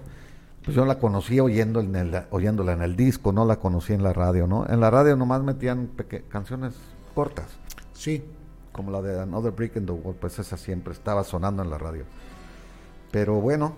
[0.64, 4.02] pues yo la conocí oyendo en el, oyéndola en el disco, no la conocí en
[4.02, 4.66] la radio, ¿no?
[4.68, 5.88] En la radio nomás metían
[6.28, 6.74] canciones
[7.14, 7.46] cortas.
[7.92, 8.24] Sí.
[8.72, 11.78] Como la de Another Brick in the Wall, pues esa siempre estaba sonando en la
[11.78, 12.06] radio.
[13.10, 13.74] Pero bueno,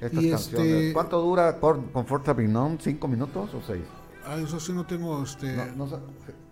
[0.00, 0.68] estas canciones.
[0.68, 0.92] Este...
[0.92, 2.80] ¿Cuánto dura Comfortable Numb?
[2.80, 3.82] ¿Cinco minutos o seis?
[4.24, 5.22] Ah, eso sí no tengo.
[5.22, 5.88] este no,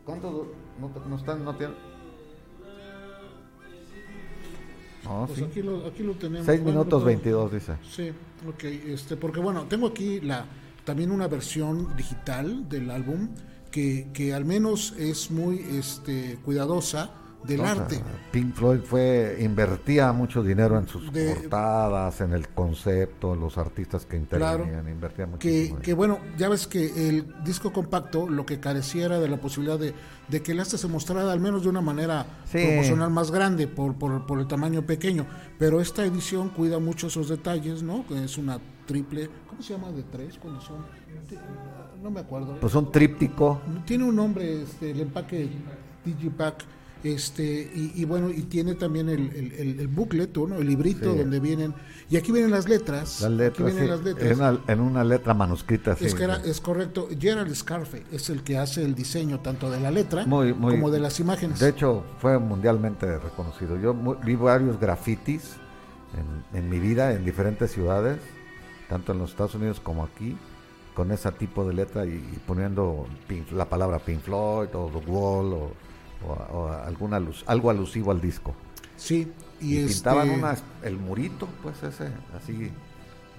[0.04, 0.48] ¿Cuánto dura?
[0.80, 1.76] No, no están, no tienen.
[5.04, 6.46] No, pues aquí, lo, aquí lo tenemos.
[6.46, 7.76] 6 minutos 22, dice.
[7.88, 8.10] Sí,
[8.48, 8.64] ok.
[8.64, 10.46] Este, porque bueno, tengo aquí la
[10.84, 13.28] también una versión digital del álbum
[13.70, 17.10] que, que al menos es muy este, cuidadosa
[17.46, 18.02] del arte.
[18.30, 24.16] Pink Floyd fue invertía mucho dinero en sus portadas, en el concepto, los artistas que
[24.16, 25.38] intervenían, invertía mucho.
[25.38, 29.78] Que, que, bueno, ya ves que el disco compacto lo que careciera de la posibilidad
[29.78, 29.94] de,
[30.28, 33.94] de que el arte se mostrara al menos de una manera proporcional más grande por,
[33.94, 35.26] por, por, el tamaño pequeño,
[35.58, 38.06] pero esta edición cuida mucho esos detalles, ¿no?
[38.06, 40.84] Que es una triple, ¿cómo se llama de tres cuando son?
[42.02, 42.56] No me acuerdo.
[42.60, 43.60] Pues son tríptico.
[43.84, 45.48] Tiene un nombre, este, el empaque
[46.04, 46.64] Digipack
[47.04, 50.56] este y, bueno y tiene también el, el, el booklet ¿no?
[50.56, 51.74] el librito donde vienen
[52.08, 53.74] y aquí vienen las letras las letras,
[54.68, 58.94] En, una, letra manuscrita es, que es correcto Gerald Scarfe es el que hace el
[58.94, 61.60] diseño tanto de la letra como de las imágenes.
[61.60, 63.78] De hecho fue mundialmente reconocido.
[63.78, 63.94] Yo
[64.24, 65.42] vi varios grafitis
[66.52, 68.18] en, en mi vida en diferentes ciudades
[68.88, 70.36] tanto en los Estados Unidos como aquí
[70.94, 73.06] con ese tipo de letra y, poniendo
[73.52, 75.72] la palabra Pink Floyd o The Wall o
[76.26, 78.54] o, alguna luz, algo alusivo al disco.
[78.96, 82.70] Sí, y, pintaban este el murito, pues ese, así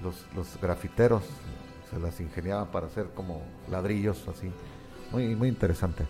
[0.03, 1.23] los, los grafiteros
[1.89, 4.49] se las ingeniaban para hacer como ladrillos, así.
[5.11, 6.05] Muy, muy interesante.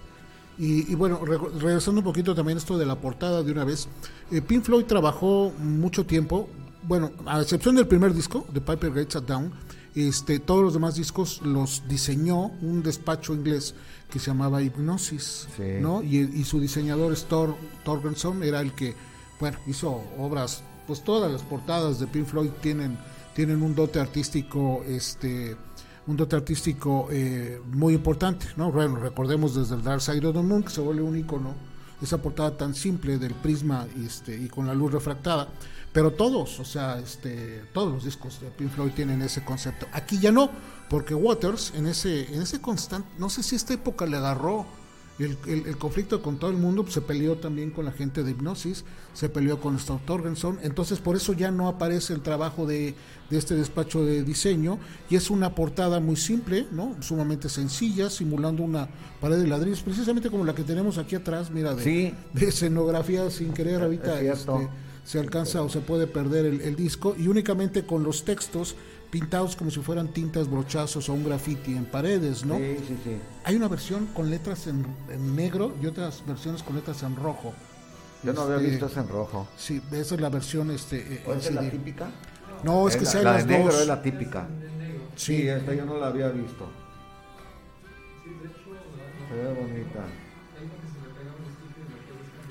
[0.60, 3.88] Y, bueno, regresando un poquito también esto de la portada de una vez,
[4.32, 6.50] eh, Pink Floyd trabajó mucho tiempo,
[6.82, 9.52] bueno, a excepción del primer disco, de Piper Gates at Down,
[9.94, 13.76] este, todos los demás discos los diseñó un despacho inglés
[14.10, 15.48] que se llamaba Hipnosis,
[15.82, 16.02] ¿no?
[16.02, 18.96] Y, su diseñador Stor Torgenson era el que,
[19.40, 22.98] bueno, hizo obras, pues todas las portadas de Pink Floyd tienen,
[23.36, 25.58] tienen un dote artístico, este,
[26.08, 28.72] un dote artístico eh, muy importante, ¿no?
[28.72, 31.54] Bueno, recordemos desde el Dark Side of the Moon, que se vuelve un icono,
[32.02, 35.50] esa portada tan simple del prisma este, y con la luz refractada.
[35.94, 39.88] Pero todos, o sea, este, todos los discos de Pink Floyd tienen ese concepto.
[39.94, 40.52] Aquí ya no,
[40.90, 44.66] porque Waters en ese, en ese constante, no sé si esta época le agarró
[45.20, 48.32] el, el, conflicto con todo el mundo, pues, se peleó también con la gente de
[48.32, 48.84] Hipnosis,
[49.14, 52.94] se peleó con Stott Torgenson, entonces por eso ya no aparece el trabajo de,
[53.30, 54.78] de, este despacho de diseño
[55.10, 56.96] y es una portada muy simple, ¿no?
[57.00, 61.74] sumamente sencilla, simulando una pared de ladrillos, precisamente como la que tenemos aquí atrás, mira,
[61.74, 64.52] de, de escenografía sin querer ahorita este,
[65.08, 68.76] se alcanza o se puede perder el, disco y únicamente con los textos
[69.10, 72.58] pintados como si fueran tintas, brochazos o un graffiti en paredes, ¿no?
[72.58, 73.18] Sí, sí, sí.
[73.46, 74.86] Hay una versión con letras en,
[75.34, 77.54] negro y otras versiones con letras en rojo.
[78.22, 79.48] Yo no había este, visto esa en rojo.
[79.56, 80.98] Sí, esa es la versión este.
[80.98, 82.12] Eh, es la típica?
[82.66, 84.46] No, es, que sea la de negro es la típica.
[85.16, 85.48] Sí.
[85.48, 86.68] esta yo no la había visto.
[89.30, 90.06] Se ve bonita.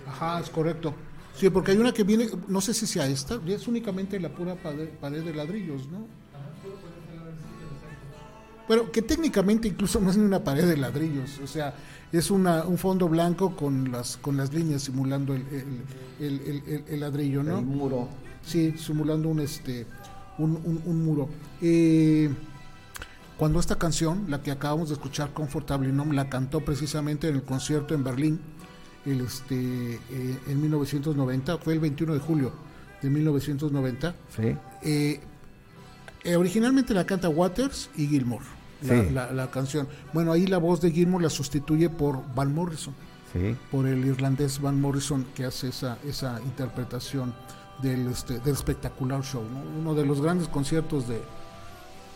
[0.07, 0.95] Ajá, es correcto.
[1.37, 4.55] Sí, porque hay una que viene, no sé si sea esta, es únicamente la pura
[4.55, 6.07] pared, de ladrillos, ¿no?
[8.67, 11.75] Bueno, que técnicamente incluso no es ni una pared de ladrillos, o sea,
[12.11, 15.45] es una, un fondo blanco con las, con las líneas simulando el,
[16.19, 17.59] el, ladrillo, ¿no?
[17.59, 18.09] El muro.
[18.43, 19.87] Sí, simulando un, este,
[20.39, 21.29] un, un, muro.
[21.61, 22.31] Eh,
[23.37, 27.43] cuando esta canción, la que acabamos de escuchar, Comfortable No, la cantó precisamente en el
[27.43, 28.41] concierto en Berlín,
[29.07, 32.53] el, este, eh, en 1990, fue el 21 de julio
[33.03, 34.15] de 1990.
[34.37, 34.57] Sí.
[34.83, 35.21] Eh,
[36.27, 38.45] Eh, originalmente la canta Waters y Gilmore,
[39.13, 39.87] la, canción.
[40.13, 42.95] Bueno, ahí la voz de Gilmore la sustituye por Van Morrison.
[43.71, 47.33] Por el irlandés Van Morrison que hace esa, esa interpretación
[47.81, 49.43] del, este, del espectacular show,
[49.79, 51.21] uno de los grandes conciertos de,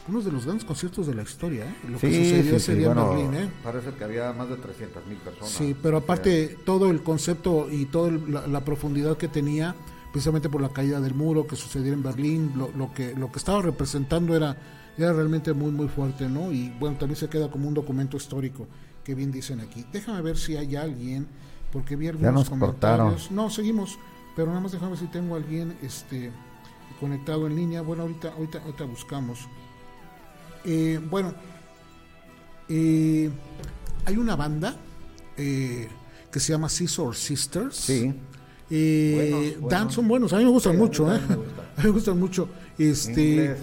[0.08, 1.74] uno de los grandes conciertos de la historia, ¿eh?
[1.88, 3.34] lo que sucedió ese día en Berlín.
[3.34, 3.50] ¿eh?
[3.62, 5.50] Parece que había más de 300 mil personas.
[5.50, 9.74] Sí, pero aparte todo el concepto y toda la, profundidad que tenía,
[10.12, 13.38] precisamente por la caída del muro que sucedió en Berlín, lo, lo, que, lo que
[13.38, 14.56] estaba representando era,
[14.96, 16.52] era realmente muy, muy fuerte, ¿no?
[16.52, 18.66] Y bueno, también se queda como un documento histórico,
[19.04, 19.84] que bien dicen aquí.
[19.92, 21.26] Déjame ver si hay alguien,
[21.72, 23.30] porque vi algunos comentarios.
[23.30, 23.98] No, seguimos,
[24.34, 26.32] pero nada más déjame ver si tengo alguien este,
[26.98, 27.82] conectado en línea.
[27.82, 29.48] Bueno, ahorita, ahorita, ahorita buscamos.
[30.64, 31.34] Eh, bueno,
[32.68, 33.30] eh,
[34.04, 34.76] hay una banda
[35.36, 35.88] eh,
[36.30, 37.76] que se llama Scissor Sisters.
[37.76, 38.14] Sí.
[39.88, 42.48] son buenos, a mí me gustan mucho, a mí me gustan mucho.
[42.78, 43.56] Este,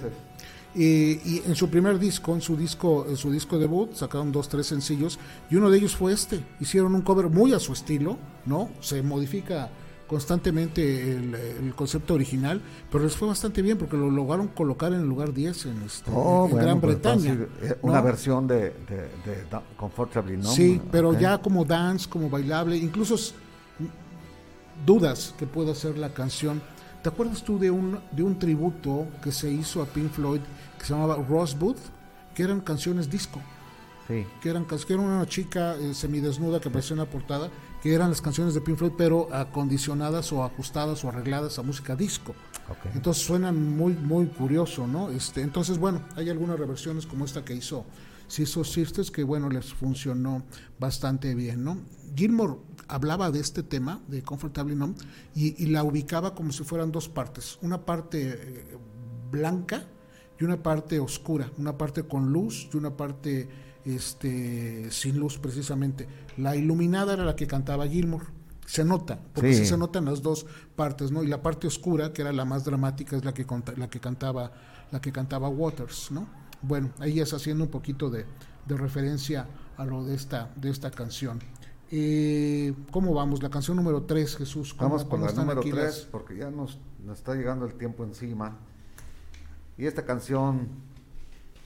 [0.75, 4.67] y en su primer disco, en su disco, en su disco debut, sacaron dos, tres
[4.67, 5.17] sencillos,
[5.49, 6.43] y uno de ellos fue este.
[6.59, 8.69] Hicieron un cover muy a su estilo, ¿no?
[8.81, 9.69] Se modifica
[10.07, 15.07] constantemente el, concepto original, pero les fue bastante bien porque lo lograron colocar en el
[15.07, 17.37] lugar 10 en, este, oh, Gran pues, Bretaña.
[17.61, 19.45] Eh, una versión de, de,
[19.75, 20.49] Comfortably ¿no?
[20.49, 23.15] Sí, pero ya como dance, como bailable, incluso
[24.85, 26.61] dudas que pueda ser la canción.
[27.03, 30.41] ¿Te acuerdas tú de un, de un tributo que se hizo a Pink Floyd
[30.79, 31.75] que se llamaba Rosebud?
[32.33, 33.41] Que eran canciones disco.
[34.07, 34.25] Sí.
[34.41, 37.49] Que eran que era una chica eh, semidesnuda que apareció en la portada
[37.81, 41.95] que eran las canciones de Pink Floyd, pero acondicionadas o ajustadas o arregladas a música
[41.95, 42.35] disco.
[42.93, 45.09] Entonces suenan muy, muy curioso, ¿no?
[45.09, 47.85] Este, entonces, bueno, hay algunas reversiones como esta que hizo
[48.37, 50.43] hizo Sisters, que bueno, les funcionó
[50.79, 51.77] bastante bien, ¿no?
[52.15, 52.55] Gilmore
[52.87, 54.95] hablaba de este tema, de Comfortably Numb,
[55.35, 58.77] y, la ubicaba como si fueran dos partes, una parte eh,
[59.31, 59.85] blanca
[60.39, 63.47] y una parte oscura, una parte con luz y una parte
[63.87, 66.07] este, sin luz precisamente.
[66.37, 68.23] La iluminada era la que cantaba Gilmour.
[68.65, 69.65] Se nota, porque sí.
[69.65, 71.23] se notan las dos partes, ¿no?
[71.23, 73.45] Y la parte oscura, que era la más dramática, es la que,
[73.77, 74.51] la que cantaba
[74.91, 76.27] la que cantaba Waters, ¿no?
[76.61, 78.25] Bueno, ahí es haciendo un poquito de,
[78.67, 81.39] referencia a lo de esta, de esta canción.
[81.89, 83.41] Eh, ¿Cómo vamos?
[83.41, 84.75] La canción número 3, Jesús.
[84.77, 88.57] vamos con la número 3, porque ya nos, nos está llegando el tiempo encima.
[89.77, 90.67] Y esta canción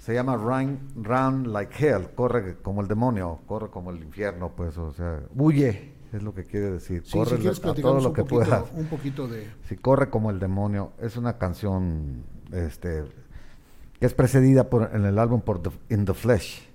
[0.02, 4.76] se llama Run, Run Like Hell, corre como el demonio, corre como el infierno, pues,
[4.80, 8.66] o sea, huye, es lo que quiere decir, corre a todo lo que pueda.
[8.74, 9.48] Un poquito de...
[9.66, 13.04] Si corre como el demonio, es una canción, este,
[14.00, 16.68] que es precedida por, en el álbum por In the Flesh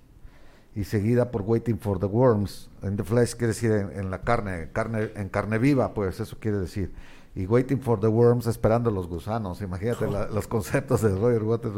[0.77, 2.71] y seguida por Waiting for the Worms.
[2.85, 6.59] In the Flesh quiere decir en, la carne, carne, en carne viva, pues eso quiere
[6.59, 6.93] decir.
[7.35, 9.63] Y Waiting for the Worms, esperando los gusanos.
[9.63, 11.75] Imagínate los conceptos de Roger Waters.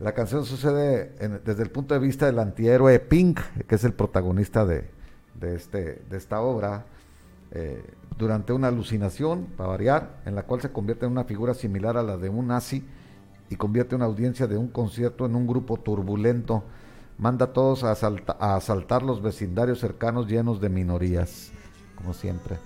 [0.00, 1.12] La canción sucede
[1.44, 3.38] desde el punto de vista del antihéroe Pink,
[3.68, 4.88] que es el protagonista de,
[5.42, 6.86] este, de esta obra,
[7.50, 7.82] eh,
[8.16, 12.02] durante una alucinación, para variar, en la cual se convierte en una figura similar a
[12.02, 12.82] la de un nazi
[13.50, 16.64] y convierte una audiencia de un concierto en un grupo turbulento.
[17.18, 21.52] Manda a todos a, a asaltar los vecindarios cercanos llenos de minorías,
[21.96, 22.56] como siempre.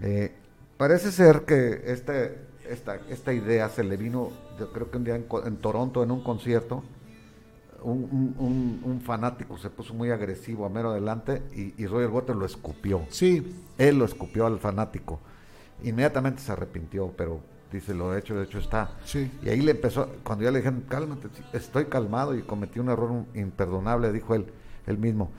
[0.00, 0.32] Eh,
[0.78, 5.16] parece ser que este, esta, esta idea se le vino yo creo que un día
[5.16, 6.82] en, Toronto, en un concierto,
[7.82, 13.02] un, fanático se puso muy agresivo a mero adelante y, Roger Waters lo escupió.
[13.08, 13.56] Sí.
[13.76, 15.20] Él lo escupió al fanático.
[15.82, 17.40] Inmediatamente se arrepintió, pero
[17.72, 18.92] dice, lo hecho, de hecho está.
[19.04, 19.30] Sí.
[19.42, 23.24] Y ahí le empezó, cuando ya le dijeron, cálmate, estoy calmado y cometí un error
[23.34, 24.46] imperdonable, dijo él,
[24.86, 25.30] él mismo.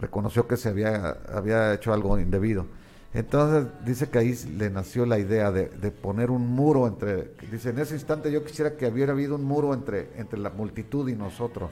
[0.00, 2.66] Reconoció que se había, había hecho algo indebido
[3.14, 7.78] entonces dice que ahí le nació la idea de, poner un muro entre, dice, en
[7.78, 11.70] ese instante yo quisiera que hubiera habido un muro entre, entre la multitud y nosotros.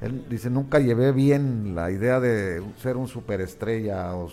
[0.00, 4.28] Él dice, nunca llevé bien la idea de ser un superestrella o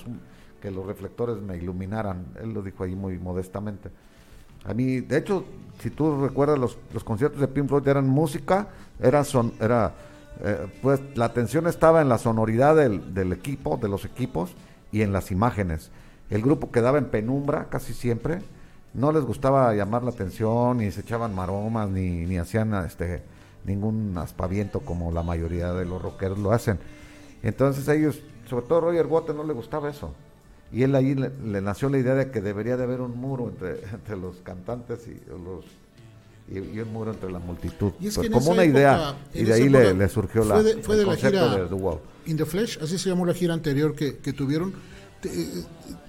[0.62, 2.28] que los reflectores me iluminaran.
[2.40, 3.90] Él lo dijo ahí muy modestamente.
[4.64, 5.44] A mí, de hecho,
[5.80, 8.68] si tú recuerdas, los, los conciertos de Pink Floyd eran música,
[9.00, 9.96] era, son, era
[10.44, 14.54] eh, pues la atención estaba en la sonoridad del, del equipo, de los equipos
[14.92, 15.90] y en las imágenes
[16.32, 18.42] el grupo quedaba en penumbra casi siempre,
[18.94, 23.22] no les gustaba llamar la atención, ni se echaban maromas, ni, ni hacían este
[23.66, 26.80] ningún aspaviento como la mayoría de los rockeros lo hacen.
[27.44, 28.20] Entonces ellos,
[28.50, 30.14] sobre todo Roger Waters, no le gustaba eso.
[30.74, 33.84] Y él ahí le, nació la idea de que debería de haber un muro entre,
[33.94, 35.66] entre los cantantes y los
[36.50, 37.92] y, un muro entre la multitud.
[38.00, 41.16] Y es pues como una idea y de ahí le, surgió la, fue de la
[41.16, 42.00] gira de The Wall.
[42.26, 44.74] In the Flesh, así se llamó la gira anterior que, que tuvieron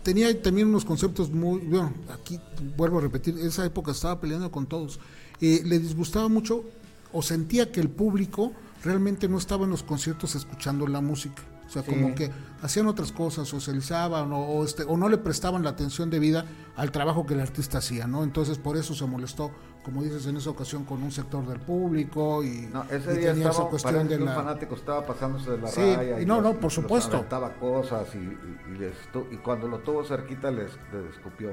[0.02, 2.40] tenía también unos conceptos muy, bueno, aquí
[2.76, 5.00] vuelvo a repetir, esa época estaba peleando con todos.
[5.40, 6.64] Eh, le disgustaba mucho
[7.12, 8.52] o sentía que el público
[8.84, 11.42] realmente no estaba en los conciertos escuchando la música.
[11.66, 15.62] O sea, como que hacían otras cosas, socializaban o, o, este, o no le prestaban
[15.62, 16.44] la atención debida
[16.76, 18.24] al trabajo que el artista hacía, ¿no?
[18.24, 19.52] Entonces por eso se molestó,
[19.82, 23.32] como dices en esa ocasión, con un sector del público y, no, ese y día
[23.32, 24.34] tenía estaba, esa cuestión de un la...
[24.34, 27.16] fanático estaba pasándose de la Sí, raya y no, los- no, por supuesto.
[27.16, 28.94] aventaba cosas y, y, y les
[29.32, 31.50] y cuando lo tuvo cerquita les, les escupió.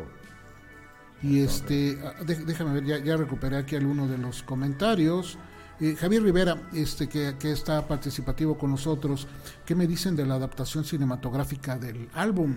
[1.22, 5.38] Y este, ah, dé- déjame ver, ya, ya recuperé aquí alguno de los comentarios.
[5.82, 9.28] Eh, Javier Rivera, este, que, que está participativo con nosotros,
[9.66, 12.56] ¿qué me dicen de la adaptación cinematográfica del álbum?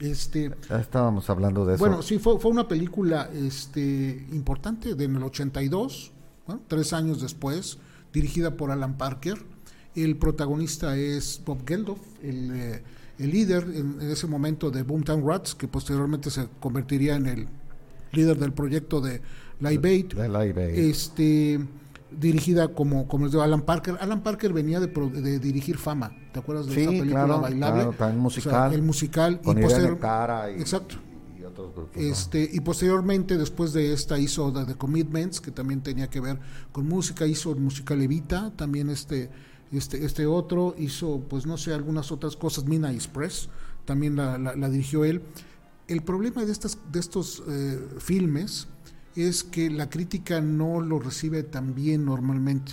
[0.00, 1.84] Este, Ya estábamos hablando de eso.
[1.84, 6.12] bueno, sí, fue, fue una película este, importante de en el 82,
[6.48, 6.60] ¿no?
[6.66, 7.78] tres años después,
[8.12, 9.38] dirigida por Alan Parker.
[9.94, 12.82] El protagonista es Bob Geldof, el, eh,
[13.18, 17.48] el líder en, en ese momento de Boomtown Rats, que posteriormente se convertiría en el
[18.12, 19.20] líder del proyecto de
[19.60, 20.06] Live Aid.
[20.14, 20.78] de Live Aid.
[20.90, 21.60] Este,
[22.18, 23.96] dirigida como, como les digo, Alan Parker.
[24.00, 27.40] Alan Parker venía de, pro- de dirigir Fama, ¿te acuerdas de Sí, esta película claro,
[27.40, 27.80] bailable?
[27.82, 28.72] claro, también O sea, musical.
[28.74, 29.40] el musical.
[29.40, 30.96] con y posterior- Cara y, Exacto.
[31.38, 31.96] y otros grupos.
[31.96, 32.02] ¿no?
[32.02, 36.38] Este, y posteriormente, después de esta, hizo The, The Commitments, que también tenía que ver
[36.72, 39.30] con música, hizo el musical Evita, también este,
[39.72, 43.48] este, este otro, hizo, pues no sé, algunas otras cosas, Mina Express,
[43.84, 45.22] también la, la- la dirigió él.
[45.86, 48.68] El problema de, estas, de estos eh, filmes
[49.16, 52.72] es que la crítica no lo recibe tan bien normalmente.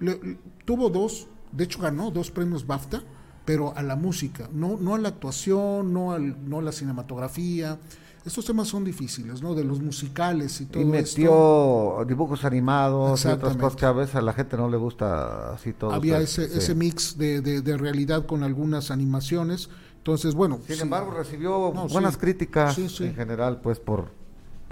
[0.00, 3.02] Le- le- tuvo dos, de hecho ganó dos premios BAFTA,
[3.44, 7.78] pero a la música, no, no a la actuación, no, al, no a la cinematografía.
[8.24, 9.52] Estos temas son difíciles, ¿no?
[9.52, 10.92] De los musicales y todo y esto.
[10.92, 15.54] metió dibujos animados y otras cosas que a veces a la gente no le gusta
[15.54, 15.92] así todo.
[15.92, 16.58] Había o ese, sí.
[16.58, 19.70] ese mix de, de- de realidad con algunas animaciones.
[19.96, 20.60] Entonces, bueno.
[20.68, 22.20] Sin sí, embargo, recibió No, buenas sí.
[22.20, 23.04] críticas sí.
[23.04, 24.10] en general, pues por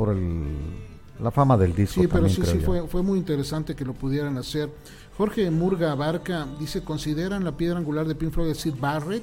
[0.00, 0.46] por el,
[1.22, 2.00] la fama del disco.
[2.00, 4.70] Sí, pero también, sí, sí, fue, fue muy interesante que lo pudieran hacer.
[5.18, 9.22] Jorge Murga Abarca dice, ¿consideran la piedra angular de Pink Floyd a Sid Barrett?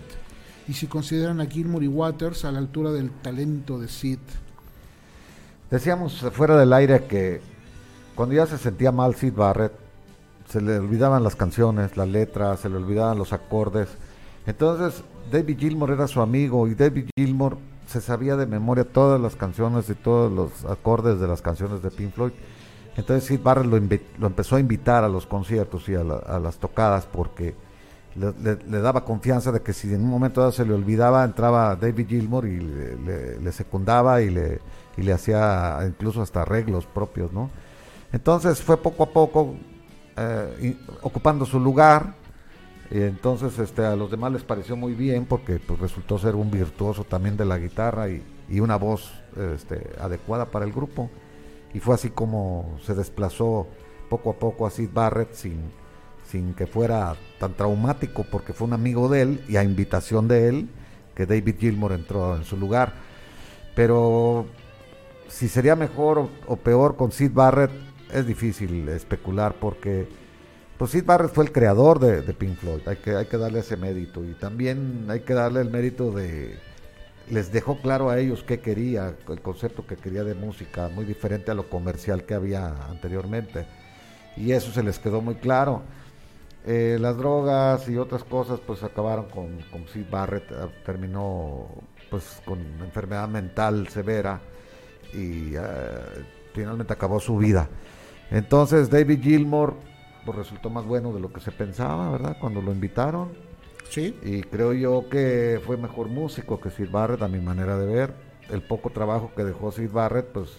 [0.68, 4.20] Y si consideran a Gilmour y Waters a la altura del talento de Sid.
[5.72, 7.42] Decíamos fuera del aire que
[8.14, 9.74] cuando ya se sentía mal Sid Barrett,
[10.48, 13.90] se le olvidaban las canciones, las letras, se le olvidaban los acordes.
[14.46, 17.58] Entonces David Gilmour era su amigo y David Gilmour
[17.88, 21.90] se sabía de memoria todas las canciones y todos los acordes de las canciones de
[21.90, 22.34] Pink Floyd.
[22.96, 23.80] Entonces Sid Barrett lo,
[24.20, 27.56] lo empezó a invitar a los conciertos y a, la- las tocadas porque
[28.16, 32.08] le, daba confianza de que si en un momento dado se le olvidaba, entraba David
[32.08, 34.60] Gilmour y le, secundaba y le,
[34.98, 37.52] y le hacía incluso hasta arreglos propios, ¿no?
[38.12, 39.54] Entonces fue poco a poco
[40.16, 42.16] eh, ocupando su lugar.
[42.90, 46.50] Y entonces este, a los demás les pareció muy bien porque pues, resultó ser un
[46.50, 49.12] virtuoso también de la guitarra y, y una voz
[49.54, 51.10] este, adecuada para el grupo.
[51.74, 53.68] Y fue así como se desplazó
[54.10, 55.60] poco a poco a Sid Barrett sin,
[56.24, 60.48] sin que fuera tan traumático porque fue un amigo de él y a invitación de
[60.48, 60.70] él
[61.14, 62.94] que David Gilmour entró en su lugar.
[63.76, 64.46] Pero
[65.28, 67.72] si sería mejor o, o peor con Sid Barrett
[68.14, 70.08] es difícil especular porque
[70.78, 73.78] pues Sid Barrett fue el creador de, Pink Floyd, hay que, hay que darle ese
[73.78, 76.58] mérito y también hay que darle el mérito de
[77.30, 81.52] les dejó claro a ellos qué quería, el concepto que quería de música, muy diferente
[81.52, 83.66] a lo comercial que había anteriormente.
[84.38, 85.82] Y eso se les quedó muy claro.
[86.66, 90.56] Eh, las drogas y otras cosas pues acabaron con, con Sid Barrett, eh,
[90.86, 91.68] terminó
[92.10, 94.42] pues con enfermedad mental severa
[95.14, 95.60] y eh,
[96.54, 97.70] finalmente acabó su vida.
[98.32, 99.76] Entonces David Gilmour
[100.28, 102.36] pues resultó más bueno de lo que se pensaba, ¿verdad?
[102.40, 103.30] Cuando lo invitaron
[103.90, 107.86] Sí, y creo yo que fue mejor músico que Sid Barrett a mi manera de
[107.86, 108.14] ver.
[108.50, 110.50] El poco trabajo que dejó Sid Barrett, pues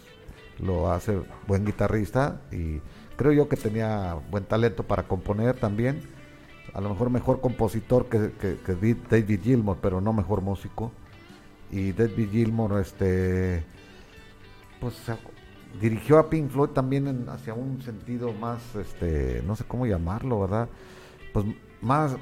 [0.59, 2.81] lo hace buen guitarrista y
[3.19, 6.01] creo yo que tenía buen talento para componer también.
[6.73, 10.91] A lo mejor mejor compositor que, que- que David Gilmour, pero no mejor músico.
[11.71, 13.62] Y David Gilmour, este,
[14.81, 14.95] pues
[15.81, 20.41] dirigió a Pink Floyd también en- hacia un sentido más, este, no sé cómo llamarlo,
[20.41, 20.69] ¿verdad?
[21.33, 21.45] Pues
[21.81, 22.16] más,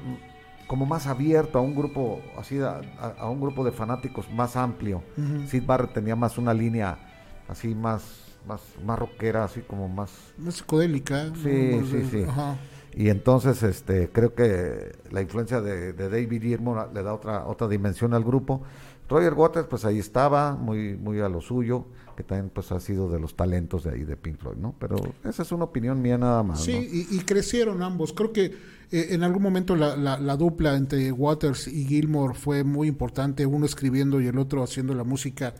[0.67, 2.81] como más abierto a un grupo, así, a,
[3.29, 5.01] un grupo de fanáticos más amplio.
[5.17, 5.47] Ujú.
[5.47, 6.99] Sid Barrett tenía más una línea
[7.47, 11.31] así más, más, más rockera, así como más más psicodélica.
[11.41, 12.23] Sí, Más sí, de- sí.
[12.27, 12.57] Ajá.
[12.93, 17.67] y entonces este creo que la influencia de, de David Gilmour le da otra otra
[17.67, 18.61] dimensión al grupo.
[19.09, 21.85] Roger Waters pues ahí estaba, muy muy a lo suyo,
[22.15, 24.75] que también pues ha sido de los talentos de ahí de Pink Floyd, ¿no?
[24.79, 26.81] Pero esa es una opinión mía nada más, Sí, ¿no?
[26.81, 28.11] y, y crecieron ambos.
[28.13, 28.45] Creo que
[28.91, 33.45] eh, en algún momento la, la- la dupla entre Waters y Gilmore fue muy importante,
[33.45, 35.53] uno escribiendo y el otro haciendo la música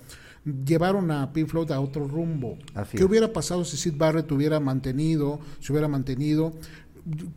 [0.66, 2.58] llevaron a Pink Floyd a otro rumbo.
[2.74, 3.10] Así ¿Qué es.
[3.10, 6.54] hubiera pasado si Sid Barrett hubiera mantenido, se hubiera mantenido?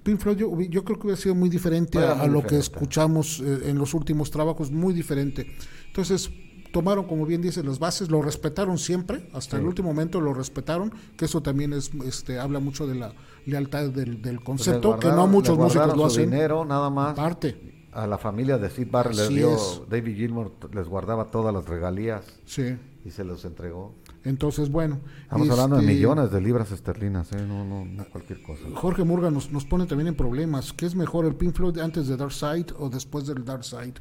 [0.03, 2.57] Pink Floyd yo, yo creo que hubiera sido muy diferente a, muy a lo que
[2.59, 5.47] escuchamos eh, en los últimos trabajos, muy diferente.
[5.91, 6.31] Entonces,
[6.73, 9.63] tomaron, como bien dice, las bases, lo respetaron siempre, hasta Sí.
[9.63, 13.13] el último momento lo respetaron, que eso también es, este, habla mucho de la
[13.45, 16.31] lealtad del, del concepto, Les que no muchos músicos lo hacen.
[16.31, 17.13] dinero, nada más.
[17.13, 19.83] Aparte, A la familia de Sid Barrett les dio, es.
[19.91, 22.77] David Gilmour les guardaba todas las regalías sí.
[23.05, 23.97] y se los entregó.
[24.23, 25.01] Entonces, bueno.
[25.23, 27.45] Estamos hablando de este, millones de libras esterlinas, ¿eh?
[27.49, 28.63] no, no, no cualquier cosa.
[28.77, 30.73] Jorge Murga nos, nos pone también en problemas.
[30.73, 33.95] ¿Qué es mejor, el Pink Floyd antes de Dark Side o después del Dark Side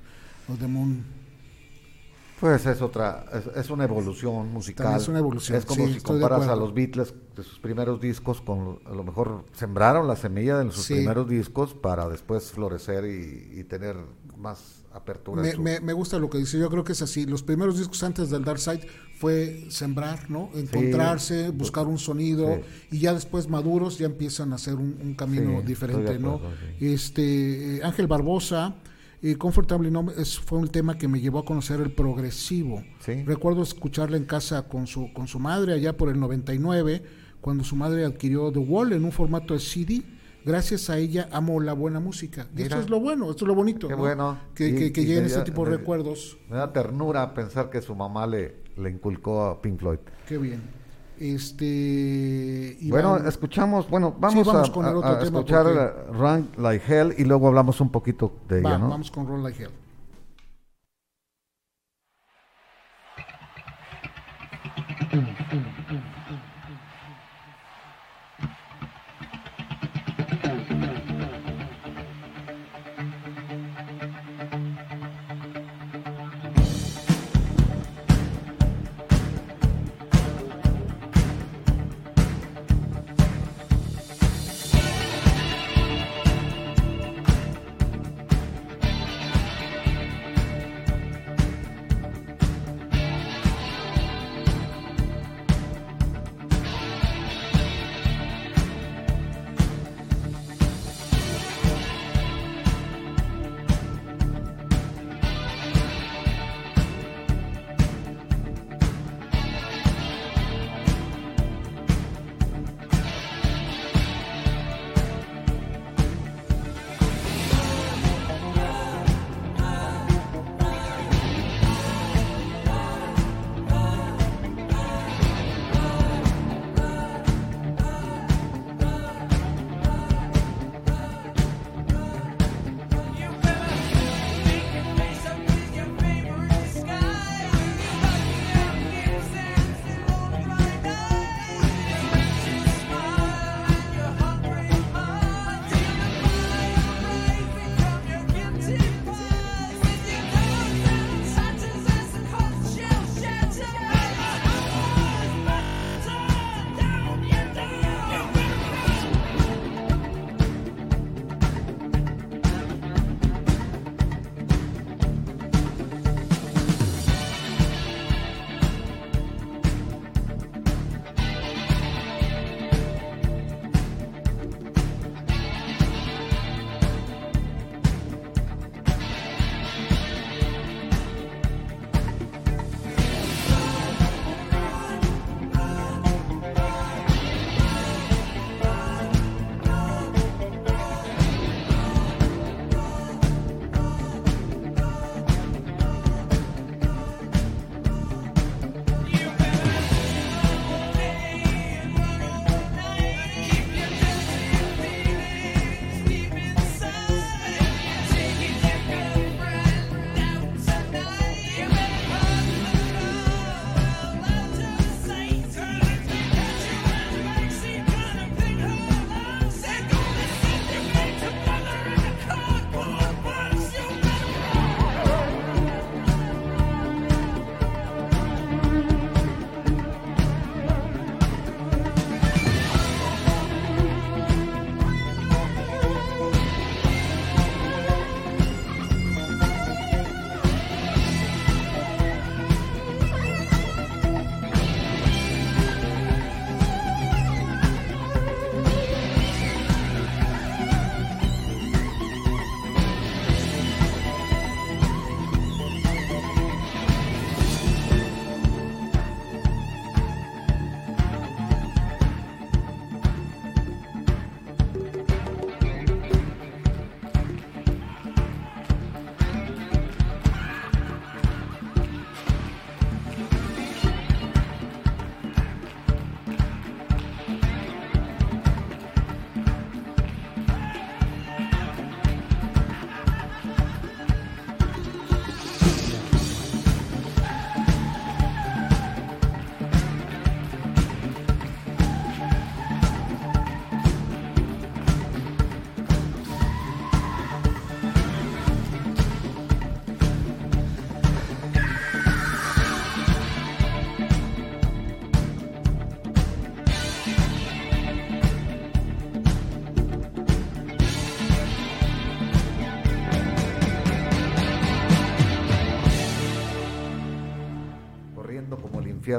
[0.48, 1.04] o de Moon?
[2.40, 4.86] Pues es otra, es, es una evolución musical.
[4.86, 8.00] También es una evolución, Es como sí, si comparas a los Beatles de sus primeros
[8.00, 10.94] discos con, a lo mejor sembraron la semilla de sus Sí.
[10.96, 13.98] primeros discos para después florecer y, y tener
[14.38, 15.42] más apertura.
[15.42, 16.58] Me, su- me- me gusta lo que dice.
[16.58, 17.26] Yo creo que es así.
[17.26, 18.88] Los primeros discos antes del Dark Side
[19.18, 20.50] fue sembrar, ¿no?
[20.56, 22.96] Encontrarse, buscar un sonido Sí.
[22.96, 26.36] y ya después maduros ya empiezan a hacer un, un camino Sí, diferente, ¿no?
[26.36, 26.56] acuerdo.
[26.80, 28.76] Este eh, Ángel Barbosa,
[29.22, 32.84] eh, Comfortably No, es, fue un tema que me llevó a conocer el progresivo.
[33.00, 33.24] Sí.
[33.24, 37.04] Recuerdo escucharla en casa con su con su madre allá por el 99,
[37.42, 40.04] cuando su madre adquirió The Wall en un formato de CD.
[40.46, 42.48] Gracias a ella amo la buena música.
[42.54, 42.68] Y Mira.
[42.70, 43.88] esto es lo bueno, esto es lo bonito.
[43.90, 44.00] Qué ¿no?
[44.00, 44.40] bueno.
[44.56, 46.38] Que, Y- que, que y lleguen este tipo de me- recuerdos.
[46.50, 50.00] Me da ternura pensar que su mamá le, le inculcó a Pink Floyd.
[50.28, 50.62] Qué bien.
[51.20, 52.78] Este.
[52.90, 56.50] Bueno, escuchamos, bueno, vamos, vamos a, con el a- otro a tema escuchar porque- Run
[56.58, 58.90] Like Hell y luego hablamos un poquito de va, ella, ¿no?
[58.90, 59.72] vamos con Roll Like Hell.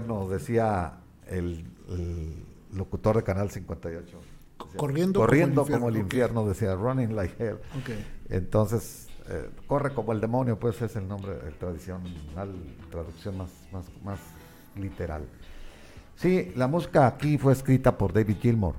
[0.01, 1.65] El infierno, decía el,
[2.73, 4.21] locutor de Canal 58.
[4.77, 7.59] corriendo, corriendo como el infierno, decía running like hell.
[8.29, 12.53] Entonces, eh, corre como el demonio, pues es el nombre de tradicional,
[12.91, 14.21] traducción más, más, más
[14.77, 15.25] literal.
[16.17, 18.75] Sí, la música aquí fue escrita por David Gilmour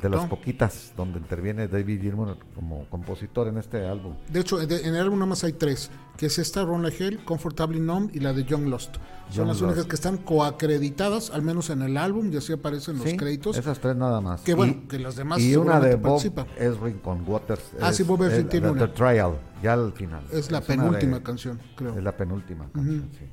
[0.00, 4.14] de las poquitas donde interviene David Gilmour como compositor en este álbum.
[4.28, 7.80] De hecho, en el álbum nada más hay tres, que es esta, Ron Hell, Comfortably
[7.80, 8.96] Numb y la de Young Lost.
[9.30, 13.12] Son las únicas que están coacreditadas, al menos en el álbum, y así aparecen los
[13.14, 13.56] créditos.
[13.56, 14.42] Esas tres nada más.
[14.42, 16.22] Que bueno, que las demás Y una de Bob
[16.58, 17.62] Esrin con Waters.
[17.80, 18.86] Ah, sí, Bob Esrin tiene una.
[18.86, 20.22] The Trial, ya al final.
[20.30, 21.96] Es la penúltima canción, creo.
[21.96, 23.24] Es la penúltima canción, sí.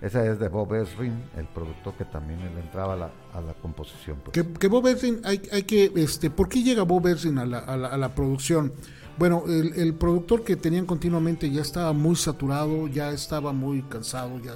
[0.00, 4.18] Esa es de Bob Ezrin, el productor que también le entraba a la, composición.
[4.24, 4.46] Pues.
[4.58, 7.98] Que, Bob hay, que, este, ¿por qué llega Bob Ezrin a la, a la, a
[7.98, 8.72] la producción?
[9.18, 14.40] Bueno, el, el, productor que tenían continuamente ya estaba muy saturado, ya estaba muy cansado,
[14.40, 14.54] ya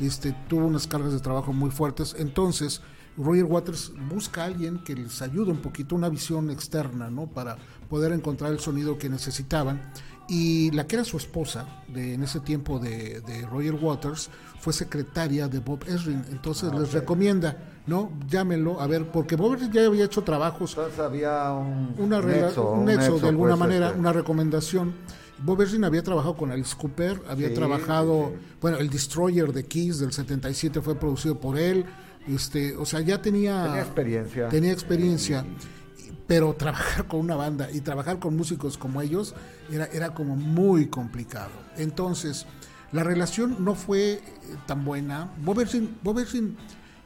[0.00, 2.16] este, tuvo unas cargas de trabajo muy fuertes.
[2.18, 2.82] Entonces,
[3.16, 7.26] Roger Waters busca a alguien que les ayude un poquito, una visión externa, ¿no?
[7.26, 7.58] Para
[7.88, 9.92] poder encontrar el sonido que necesitaban.
[10.32, 14.72] Y la que era su esposa de, en ese tiempo de, de Roger Waters fue
[14.72, 16.24] secretaria de Bob Esrin.
[16.30, 17.54] Entonces ah, les recomienda,
[17.86, 18.10] ¿no?
[18.30, 20.70] Llámenlo, a ver, porque Bob Esrin ya había hecho trabajos.
[20.70, 23.98] Entonces había un, una nexo, un nexo, de alguna manera, este.
[23.98, 24.94] una recomendación.
[25.36, 30.14] Bob Esrin había trabajado con Alice Cooper, había trabajado, bueno, el Destroyer de Kiss del
[30.14, 31.84] 77 fue producido por él.
[32.26, 34.48] Este, o sea, ya tenía, tenía experiencia.
[34.48, 35.44] Tenía experiencia
[36.26, 39.34] pero trabajar con una banda y trabajar con músicos como ellos
[39.70, 41.50] era, era como muy complicado.
[41.76, 42.46] Entonces,
[42.92, 44.22] la relación no fue eh,
[44.66, 45.32] tan buena.
[45.42, 46.56] Bob Ersin,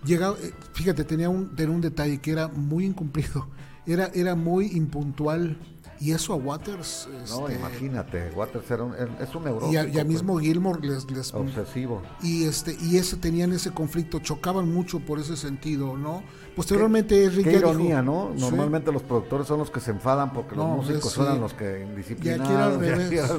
[0.04, 3.48] llegaba, eh, fíjate, tenía un, tenía un detalle que era muy incumplido,
[3.86, 5.58] era, era muy impuntual
[6.00, 7.08] y eso a Waters.
[7.30, 9.72] no, este, imagínate, Waters era un, es un neurótico.
[9.72, 10.06] Y a, pues.
[10.06, 11.32] mismo Gilmore les, les.
[11.32, 12.02] Obsesivo.
[12.22, 16.22] Y, este, y ese tenían ese conflicto, chocaban mucho por ese sentido, ¿no?
[16.54, 18.32] Posteriormente, Qué, qué ironía, ¿no?
[18.36, 22.48] Normalmente los productores son los que se enfadan porque los músicos son los que indisciplinados.
[22.48, 23.30] Y aquí al revés.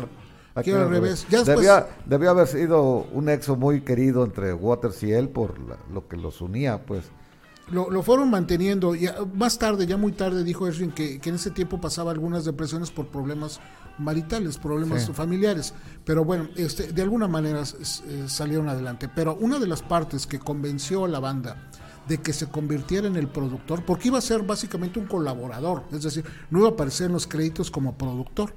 [0.56, 1.28] Aquí al revés.
[1.46, 5.56] debía, debía haber sido un exo muy querido entre Waters y él por
[5.92, 7.12] lo que los unía, pues
[7.70, 8.96] lo, fueron manteniendo.
[8.96, 12.92] Y más tarde, ya muy tarde, dijo Erwin que, en ese tiempo pasaba algunas depresiones
[12.92, 13.60] por problemas
[13.98, 15.74] maritales, problemas familiares.
[16.06, 19.10] Pero bueno, este, de alguna manera eh, salieron adelante.
[19.14, 21.70] Pero una de las partes que convenció a la banda
[22.08, 26.04] de que se convirtiera en el productor, porque iba a ser básicamente un colaborador, es
[26.04, 28.54] decir, no iba a aparecer en los créditos como productor.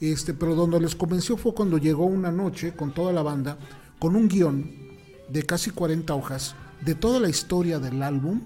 [0.00, 3.58] Este, pero donde les convenció fue cuando llegó una noche con toda la banda,
[3.98, 4.70] con un guion
[5.28, 6.54] de casi 40 hojas,
[6.84, 8.40] de toda la historia del álbum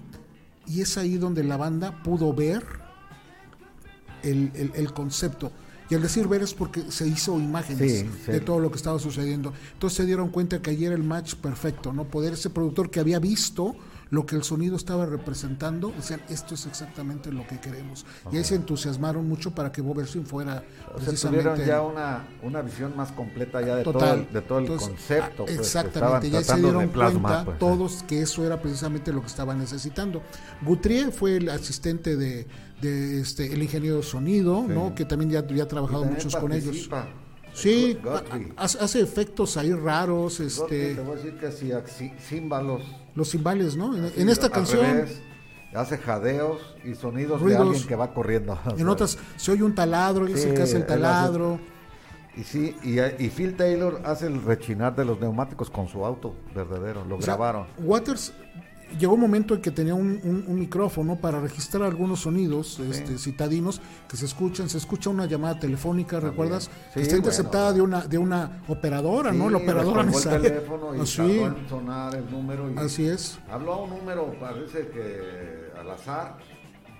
[0.67, 2.63] y es ahí donde la banda pudo ver
[4.23, 5.51] el, concepto.
[5.89, 9.53] Y al decir ver es porque se hizo imágenes de todo lo que estaba sucediendo.
[9.73, 12.05] Entonces se dieron cuenta que ayer era el match perfecto, ¿no?
[12.05, 13.75] Poder ese productor que había visto
[14.09, 18.05] lo que el sonido estaba representando, decían, esto es exactamente lo que queremos.
[18.31, 20.63] Y ahí se entusiasmaron mucho para que Bob Ersin fuera
[20.95, 21.43] precisamente...
[21.43, 25.45] tuvieron ya una, una visión más completa ya de todo el, de todo el concepto.
[25.45, 29.59] Pues, exactamente, ya se dieron cuenta pues, todos que eso era precisamente lo que estaban
[29.59, 30.21] necesitando.
[30.61, 32.47] Guthrie fue el asistente de,
[32.81, 34.93] de este, el ingeniero de sonido, ¿no?
[34.95, 36.89] que también ya había trabajado muchos con ellos.
[37.53, 37.97] Sí,
[38.57, 40.41] hace efectos ahí raros.
[40.41, 42.83] Este, te voy a decir que así, címbalos.
[43.15, 43.95] Los cimbales, ¿no?
[43.95, 45.05] En, esta canción.
[45.73, 48.59] hace jadeos y sonidos de alguien que va corriendo.
[48.77, 51.59] En otras se oye un taladro, él que hace el taladro.
[52.35, 56.35] y sí, y, y, Phil Taylor hace el rechinar de los neumáticos con su auto
[56.53, 57.67] verdadero, lo grabaron.
[57.79, 58.33] Waters
[58.97, 64.17] llegó un momento en que tenía un, micrófono para registrar algunos sonidos este, citadinos que
[64.17, 64.69] se escuchan.
[64.69, 66.69] Se escucha una llamada telefónica, ¿recuerdas?
[66.93, 69.49] que está interceptada de una de una operadora, ¿no?
[69.49, 71.41] La operadora me el teléfono y Así.
[71.69, 72.71] sonar el número.
[72.71, 73.39] Y Así es.
[73.49, 76.37] Habló a un número, parece que al azar.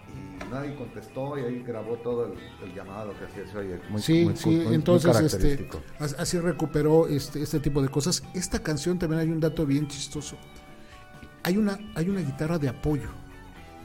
[0.07, 4.29] Y nadie contestó y ahí grabó todo el, llamado que hacía se oye muy, sí
[4.35, 5.67] sí entonces este
[5.99, 10.37] así recuperó este este tipo de cosas esta canción también hay un dato bien chistoso
[11.45, 13.09] hay una, hay una guitarra de apoyo.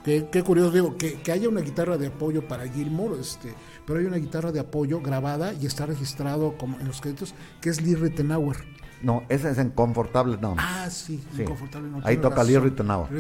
[0.02, 3.52] Qué, curioso, digo, que, haya una guitarra de apoyo para Gilmore, este,
[3.86, 7.68] pero hay una guitarra de apoyo grabada y está registrado como en los créditos, que
[7.68, 8.56] es Lee Rittenauer.
[9.02, 10.56] No, esa es en Confortable No.
[10.58, 11.44] Ah, sí, sí.
[11.44, 13.10] No, Ahí toca Lee Rittenauer.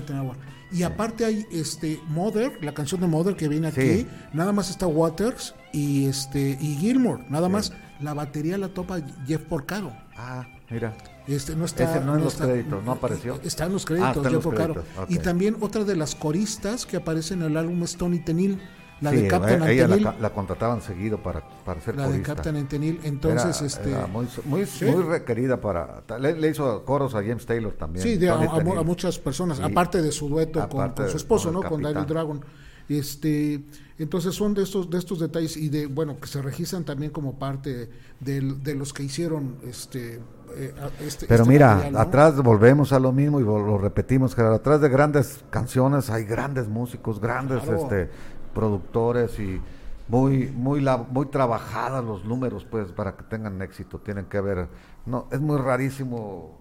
[0.72, 4.86] Y aparte hay este Mother, la canción de Mother que viene aquí, nada más está
[4.86, 9.92] Waters y este y Gilmore, nada más la batería la topa Jeff Porcaro.
[10.16, 10.94] Ah, mira.
[11.26, 13.38] Este, no está, Ese no en los créditos, ¿no apareció?
[13.44, 17.56] Está en los créditos, ah, Y también otra de las coristas que aparece en el
[17.56, 18.60] álbum es Tony Tenil.
[19.00, 23.00] La de Captain ella la, la, contrataban seguido para, para ser La de Captain Antenil,
[23.04, 28.04] entonces este muy, muy, muy, requerida para le, hizo coros a James Taylor también.
[28.04, 28.36] Sí, a,
[28.84, 31.62] muchas personas, aparte de su dueto con, su esposo, ¿no?
[31.62, 32.44] Con David Dragon.
[32.90, 33.62] Este,
[34.00, 37.38] entonces son de estos, de estos detalles y de, bueno, que se registran también como
[37.38, 37.88] parte
[38.18, 40.16] de, los que hicieron este,
[40.56, 44.80] eh, este Pero este mira, atrás volvemos a lo mismo y lo repetimos, que atrás
[44.80, 48.10] de grandes canciones hay grandes músicos, grandes este,
[48.52, 49.60] productores y
[50.08, 54.00] muy, muy, muy trabajadas los números, pues, para que tengan éxito.
[54.00, 54.66] Tienen que haber,
[55.06, 56.58] no, es muy rarísimo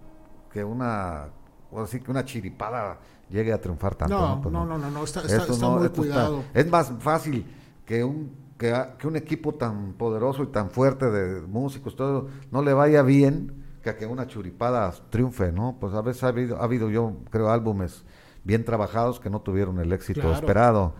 [0.53, 1.29] que una,
[1.71, 2.99] o así que una chiripada
[3.29, 4.17] llegue a triunfar tanto.
[4.17, 5.21] No, pues no, no, no, no, está,
[5.69, 6.43] muy cuidado.
[6.53, 7.45] es más fácil
[7.85, 12.61] que un que, que, un equipo tan poderoso y tan fuerte de músicos, todo, no
[12.61, 15.77] le vaya bien que a que una churipada triunfe, ¿no?
[15.79, 18.03] Pues a veces ha habido, ha habido yo creo, álbumes
[18.43, 20.93] bien trabajados que no tuvieron el éxito esperado.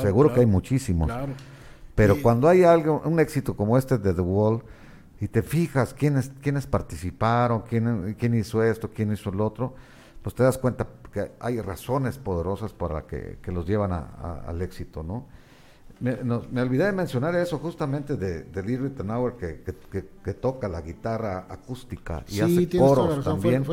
[0.00, 1.10] seguro que hay muchísimos.
[1.94, 4.62] Pero cuando hay algo, un éxito como este de The Wall,
[5.20, 9.74] y te fijas quiénes, quiénes participaron, quién, quién hizo esto, quién hizo el otro,
[10.22, 15.04] pues te das cuenta que hay razones poderosas para que, que los llevan al éxito,
[15.04, 15.26] ¿no?
[16.00, 19.62] Me, me, olvidé de mencionar eso justamente de, de Lee Rittenauer que,
[20.24, 23.64] que, toca la guitarra acústica y hace coros también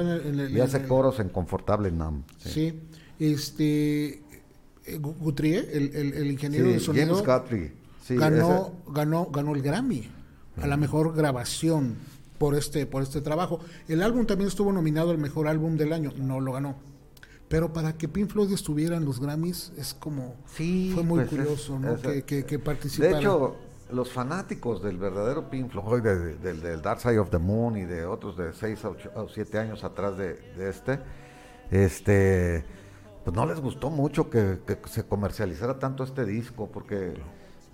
[0.51, 2.21] y hace coros en Confortable Nam.
[2.37, 2.79] Sí,
[3.17, 4.21] este
[4.85, 7.73] eh, Guthrie, el, el, ingeniero de sonido, James Guthrie,
[8.09, 10.07] ganó, ganó, ganó el Grammy
[10.61, 11.95] a la mejor grabación
[12.37, 13.59] por este, por este trabajo.
[13.87, 16.90] El álbum también estuvo nominado al mejor álbum del año, no lo ganó.
[17.51, 20.35] Pero para que Pink Floyd estuviera en los Grammys es como...
[20.45, 21.97] Sí, fue muy pues curioso, ¿no?
[21.97, 23.11] que, que, participara.
[23.11, 23.57] De hecho,
[23.91, 28.37] los fanáticos del verdadero Pink Floyd, del Dark Side of the Moon y de otros
[28.37, 30.99] de 6 o 7 años atrás de, este,
[31.71, 32.63] este,
[33.25, 37.15] pues no les gustó mucho que, se comercializara tanto este disco, porque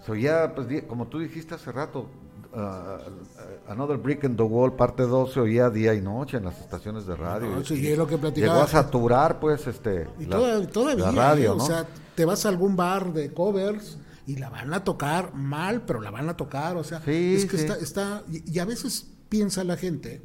[0.04, 2.10] se oía, pues, como tú dijiste hace rato,
[2.58, 6.60] uh, Another Brick in the Wall, parte 2, se oía día y noche en las
[6.60, 7.48] estaciones de radio.
[7.96, 11.64] lo que Llegó a saturar, pues, este, la, radio, ¿no?
[11.64, 11.86] O sea,
[12.16, 16.12] te vas a algún bar de covers y la van a tocar mal, pero la
[16.12, 20.22] van a tocar, o sea, es que está, está y, a veces piensa la gente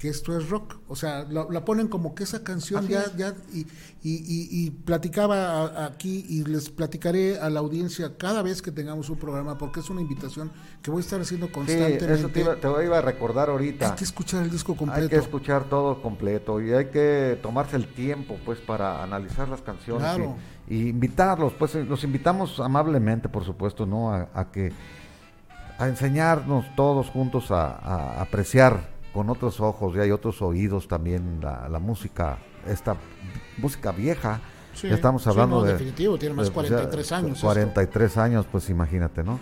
[0.00, 0.76] que esto es rock.
[0.88, 3.66] O sea, la, ponen como que esa canción ya, ya y,
[4.02, 9.58] y, platicaba aquí y les platicaré a la audiencia cada vez que tengamos un programa,
[9.58, 10.50] porque es una invitación
[10.80, 12.06] que voy a estar haciendo constantemente.
[12.06, 13.90] Sí, eso te iba, te iba a recordar ahorita.
[13.90, 15.02] Hay que escuchar el disco completo.
[15.02, 19.60] Hay que escuchar todo completo y hay que tomarse el tiempo, pues, para analizar las
[19.60, 20.18] canciones
[20.66, 24.14] y, invitarlos, pues, los invitamos amablemente, por supuesto, ¿no?
[24.14, 24.72] A, que
[25.78, 31.40] a enseñarnos todos juntos a, a apreciar con otros ojos y hay otros oídos también
[31.40, 32.96] la, la música, esta
[33.58, 34.40] música vieja.
[34.82, 35.72] estamos hablando de.
[35.72, 37.40] definitivo, tiene más de 43 años.
[37.40, 39.38] 43 años, pues imagínate, ¿no?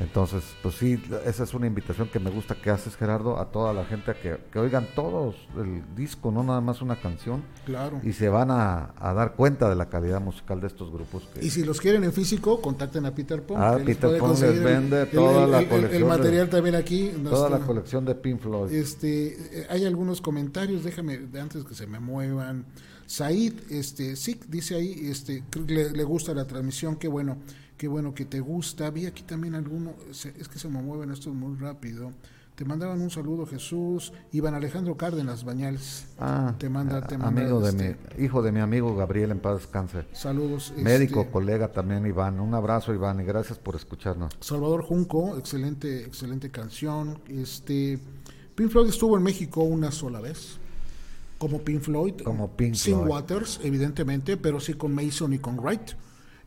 [0.00, 3.74] Entonces, pues sí, esa es una invitación que me gusta que haces, Gerardo, a toda
[3.74, 7.42] la gente a que, que oigan todos el disco, no nada más una canción.
[7.66, 8.00] Claro.
[8.02, 11.28] Y se van a, dar cuenta de la calidad musical de estos grupos.
[11.40, 13.58] y si los quieren en físico, contacten a Peter Pong.
[13.60, 16.02] Ah, Peter Pong les vende toda la colección.
[16.02, 17.12] El, material también aquí.
[17.22, 18.72] Toda la colección de Pink Floyd.
[18.72, 22.64] Este, eh, hay algunos comentarios, déjame, antes que se me muevan.
[23.04, 27.38] Said, este, sí, dice ahí, este, le, le gusta la transmisión, qué bueno
[27.80, 28.90] qué bueno que te gusta.
[28.90, 32.12] Vi aquí también alguno, es que se me mueven estos muy rápido.
[32.54, 36.04] Te mandaban un saludo Jesús, Iván Alejandro Cárdenas Bañales.
[36.18, 39.38] Ah, te manda, te manda amigo de mi, este hijo de mi amigo Gabriel en
[39.38, 40.04] paz descanse.
[40.12, 40.74] Saludos.
[40.76, 42.38] Médico, este, colega también Iván.
[42.38, 44.36] Un abrazo Iván y gracias por escucharnos.
[44.40, 47.18] Salvador Junco, excelente, excelente canción.
[47.28, 47.98] Este,
[48.56, 50.58] Pink Floyd estuvo en México una sola vez
[51.38, 55.92] como Pink Floyd, como Pink sin Waters, evidentemente, pero sí con Mason y con Wright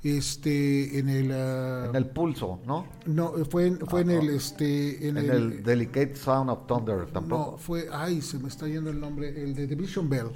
[0.04, 5.08] este en el ah, en el pulso no no fue fue en ah, el este
[5.08, 7.52] en, el, Delicate Sound of Thunder tampoco.
[7.52, 10.32] No fue ay se me está yendo el nombre el de Division Bell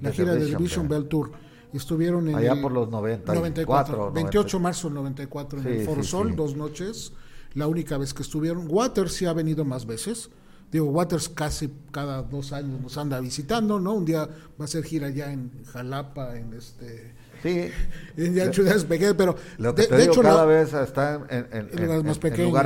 [0.00, 1.08] la gira de Division Bell.
[1.08, 1.32] Tour.
[1.72, 6.02] Estuvieron en allá por los 90 94 28 de marzo del 94 en el Foro
[6.02, 7.12] Sol dos noches
[7.54, 8.66] la única vez que estuvieron.
[8.68, 10.30] Waters sí ha venido más veces.
[10.70, 13.94] Digo, Waters casi cada dos años nos anda visitando, ¿no?
[13.94, 17.70] Un día va a hacer gira ya en Jalapa, en este Sí.
[18.16, 22.04] En ciudades pequeñas, pero Lo que de, hecho cada vez está en, lugares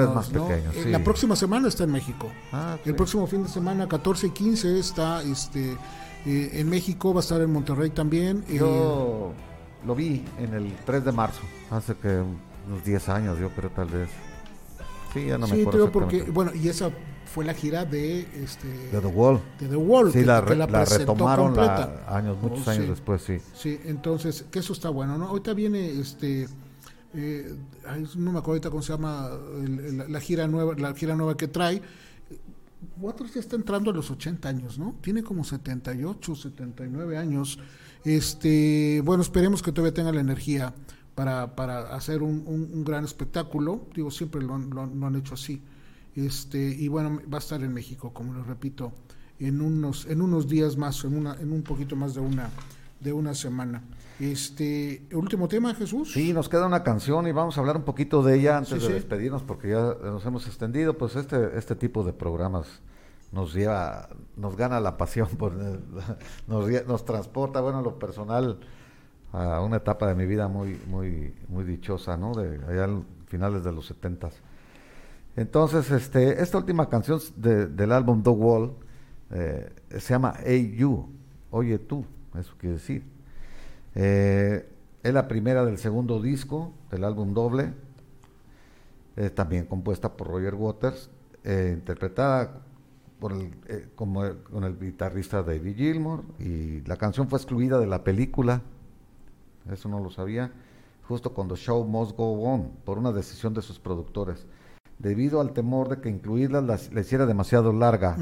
[0.09, 0.86] más pequeños.
[0.86, 2.30] La próxima semana está en México.
[2.52, 5.76] Ah, El próximo fin de semana, 14 y 15, está este,
[6.26, 8.44] eh, en México, va a estar en Monterrey también.
[8.48, 9.32] Yo
[9.86, 12.22] lo vi en el 3 de marzo, hace que
[12.66, 14.09] unos 10 años, yo creo tal vez.
[15.12, 15.92] Sí, ya no me acuerdo.
[15.92, 16.90] porque, bueno, y esa
[17.35, 19.40] fue la gira de este de The Wall.
[19.59, 20.12] De The Wall.
[20.12, 21.59] Sí, la, retomaron
[22.06, 23.39] años, muchos oh, años después, sí.
[23.55, 25.27] Sí, entonces, que eso está bueno, ¿no?
[25.27, 26.47] Ahorita viene este
[27.12, 27.56] eh,
[28.16, 29.31] no me acuerdo ahorita cómo se llama
[30.09, 31.82] la gira nueva, la gira nueva que trae.
[33.01, 34.94] Waters ya está entrando a los 80 años, ¿no?
[35.01, 37.59] Tiene como 78, 79 años.
[38.05, 40.73] Este, bueno, esperemos que todavía tenga la energía
[41.16, 43.89] para, para hacer un, gran espectáculo.
[43.93, 45.61] Digo, siempre lo, han hecho así.
[46.16, 48.93] Este, y bueno, va a estar en México, como lo repito,
[49.39, 52.51] en unos, en unos días más, en, una, en un poquito más de una,
[53.01, 53.82] de una semana.
[54.20, 56.12] Este, último tema, Jesús.
[56.12, 58.95] Sí, nos queda una canción y vamos a hablar un poquito de ella antes de
[58.95, 60.97] despedirnos porque ya nos hemos extendido.
[60.97, 62.81] Pues este, este tipo de programas
[63.32, 65.53] nos lleva, nos gana la pasión, por,
[66.47, 68.61] nos, nos transporta, bueno, lo personal
[69.32, 72.35] a una etapa de mi vida muy, muy, muy dichosa, ¿no?
[72.35, 72.89] De allá
[73.27, 74.35] finales de los setentas.
[75.36, 78.73] Entonces, este, esta última canción del álbum The Wall
[79.31, 81.09] eh, se llama Hey You,
[81.51, 82.05] Oye tú,
[82.39, 83.05] eso quiere decir.
[83.94, 84.69] Eh,
[85.02, 87.73] es la primera del segundo disco del álbum doble,
[89.35, 91.09] también compuesta por Roger Waters,
[91.44, 92.62] eh, interpretada
[93.94, 98.62] como, con el guitarrista David Gilmour, y la canción fue excluida de la película,
[99.70, 100.52] eso no lo sabía,
[101.06, 104.47] justo cuando Show Must Go On, por una decisión de sus productores,
[104.99, 108.16] debido al temor de que incluirla la, hiciera demasiado larga.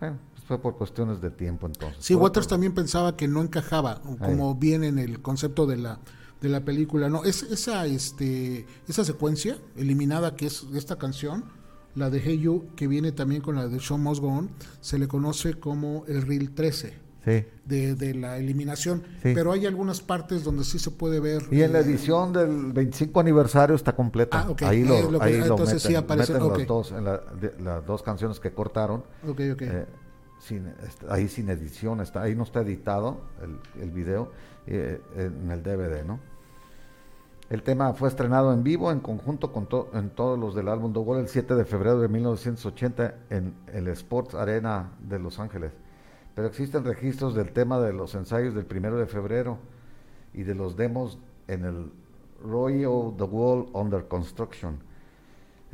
[0.00, 2.04] Bueno, fue por cuestiones de tiempo entonces.
[2.04, 5.98] Sí, Waters también pensaba que no encajaba, como viene en el concepto de la
[6.40, 7.08] de la película.
[7.08, 11.44] No, es esa este esa secuencia eliminada que es esta canción,
[11.94, 14.50] la de Hey You, que viene también con la de Show Must Go On,
[14.80, 17.03] se le conoce como el Reel 13.
[17.24, 21.42] De, de, la eliminación, pero hay algunas partes donde sí se puede ver.
[21.50, 24.46] Y en la eh, edición del 25 aniversario está completa.
[24.46, 28.52] Ah, ahí lo, ahí lo meten, sí aparece, meten dos, en las dos canciones que
[28.52, 29.04] cortaron.
[29.26, 29.68] Okay, okay.
[29.70, 29.86] Eh,
[31.08, 34.30] ahí sin edición, está, ahí no está editado el, el video
[34.66, 36.18] eh, en el DVD, ¿no?
[37.50, 41.20] El tema fue estrenado en vivo en conjunto con en todos los del álbum Wall
[41.20, 45.72] el 7 de febrero de 1980 en el Sports Arena de Los Ángeles.
[46.34, 49.58] Pero existen registros del tema de los ensayos del 1 de febrero
[50.32, 51.92] y de los demos en el
[52.42, 54.78] Royal The Wall Under Construction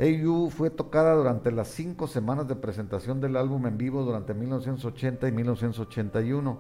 [0.01, 5.29] AU fue tocada durante las cinco semanas de presentación del álbum en vivo durante 1980
[5.29, 6.59] y 1981,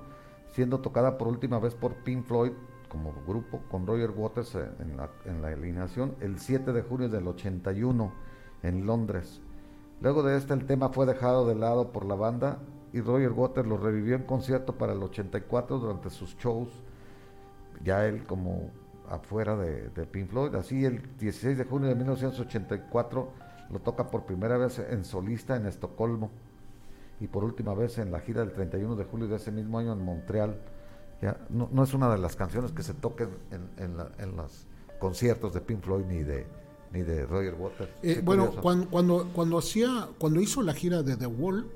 [0.52, 2.52] siendo tocada por última vez por Pink Floyd
[2.90, 7.26] como grupo con Roger Waters en la, en la alineación el 7 de junio del
[7.28, 8.12] 81
[8.62, 9.40] en Londres.
[10.02, 12.58] Luego de este el tema fue dejado de lado por la banda
[12.92, 16.68] y Roger Waters lo revivió en concierto para el 84 durante sus shows,
[17.84, 18.70] ya él como
[19.08, 20.54] afuera de, de, Pink Floyd.
[20.54, 23.32] Así el 16 de junio de 1984
[23.70, 26.30] lo toca por primera vez en solista en Estocolmo
[27.20, 29.92] y por última vez en la gira del 31 de julio de ese mismo año
[29.92, 30.60] en Montreal.
[31.20, 34.66] Ya, no, no es una de las canciones que se toquen en, en, los
[34.98, 36.46] conciertos de Pink Floyd ni de
[36.92, 37.90] ni de Roger Waters.
[38.02, 41.70] Eh, bueno, cuando, cuando, cuando hacía, cuando hizo la gira de The Wall,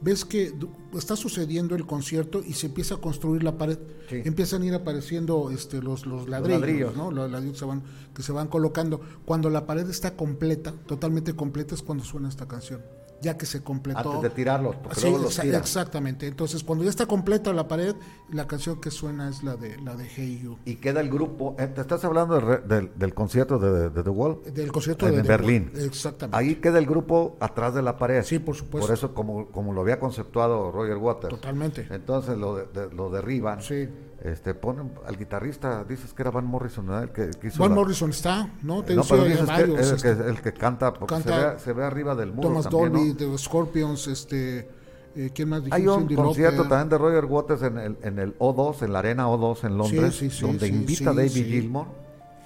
[0.00, 0.54] ves que
[0.96, 3.78] está sucediendo el concierto y se empieza a construir la pared.
[4.10, 7.10] Empiezan a ir apareciendo este, los, los ladrillos, ¿no?
[7.10, 7.82] Los ladrillos se, van,
[8.14, 9.00] que se van colocando.
[9.24, 12.80] Cuando la pared está completa, totalmente completa, es cuando suena esta canción
[13.20, 13.98] ya que se completó.
[13.98, 16.26] Antes de tirarlos, porque luego los Exactamente.
[16.26, 17.94] Entonces, cuando ya está completa la pared,
[18.32, 20.58] la canción que suena es la de la de Hey You.
[20.64, 21.56] Y queda el grupo.
[21.58, 24.40] Eh, te estás hablando del concierto de, The Wall.
[24.52, 25.72] Del concierto en Berlín.
[25.74, 26.36] Exactamente.
[26.36, 28.22] Ahí queda el grupo atrás de la pared.
[28.22, 28.86] Sí, por supuesto.
[28.86, 31.34] Por eso, como, como lo había conceptuado Roger Waters.
[31.34, 31.86] Totalmente.
[31.90, 33.62] Entonces lo, lo derriban.
[33.62, 33.88] Sí
[34.24, 37.00] este ponen al guitarrista dices que era Van Morrison ¿no?
[37.00, 40.40] el que, Van Morrison está no te no, pero dices que es el, que, el
[40.42, 44.68] que canta porque se, ve, se, ve, arriba del muro Thomas Dolby de Scorpions este
[45.14, 48.82] eh, ¿Quién más Hay un concierto también de Roger Waters en el, en el O2,
[48.82, 51.86] en la arena O2 en Londres, sí, sí, donde invita a David Gilmour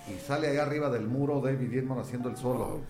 [0.08, 2.80] y sale ahí arriba del muro David Gilmour haciendo el solo.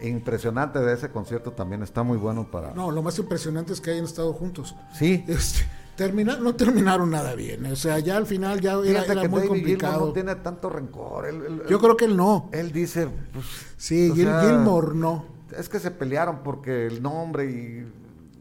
[0.00, 2.72] Impresionante de ese concierto también, está muy bueno para...
[2.72, 4.74] No, lo más impresionante es que hayan estado juntos.
[4.94, 5.24] Sí.
[5.26, 5.64] Este,
[5.98, 7.66] termina, no terminaron nada bien.
[7.66, 10.06] O sea, ya al final ya era, era muy complicado.
[10.06, 11.66] no tiene tanto rencor.
[11.68, 12.48] Yo creo que él no.
[12.52, 13.44] Él dice, pues,
[13.76, 15.26] sí, Gilmore no.
[15.58, 17.86] Es que se pelearon porque el nombre y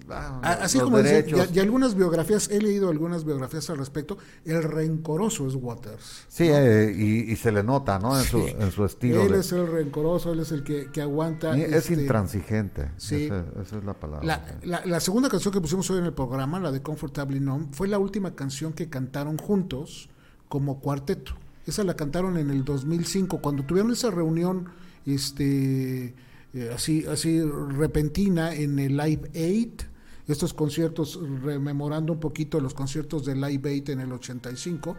[0.09, 5.47] Ah, así como dice, y, algunas biografías, he leído algunas biografías al respecto, el rencoroso
[5.47, 6.25] es Waters.
[6.27, 8.17] Sí, eh, y, se le nota, ¿no?
[8.17, 9.21] En, su, en su estilo.
[9.21, 11.57] Él es el rencoroso, él es el que, que aguanta.
[11.57, 12.91] es este, intransigente.
[12.97, 13.25] Sí.
[13.25, 14.43] Esa, es la palabra.
[14.63, 17.88] La, la, segunda canción que pusimos hoy en el programa, la de Comfortably Numb, fue
[17.88, 20.09] la última canción que cantaron juntos
[20.47, 21.34] como cuarteto.
[21.65, 24.69] Esa la cantaron en el 2005, cuando tuvieron esa reunión
[25.05, 26.15] este,
[26.53, 29.97] eh, así, así repentina en el Live 8
[30.28, 34.95] estos conciertos, rememorando un poquito los conciertos de Live 8 en el 85,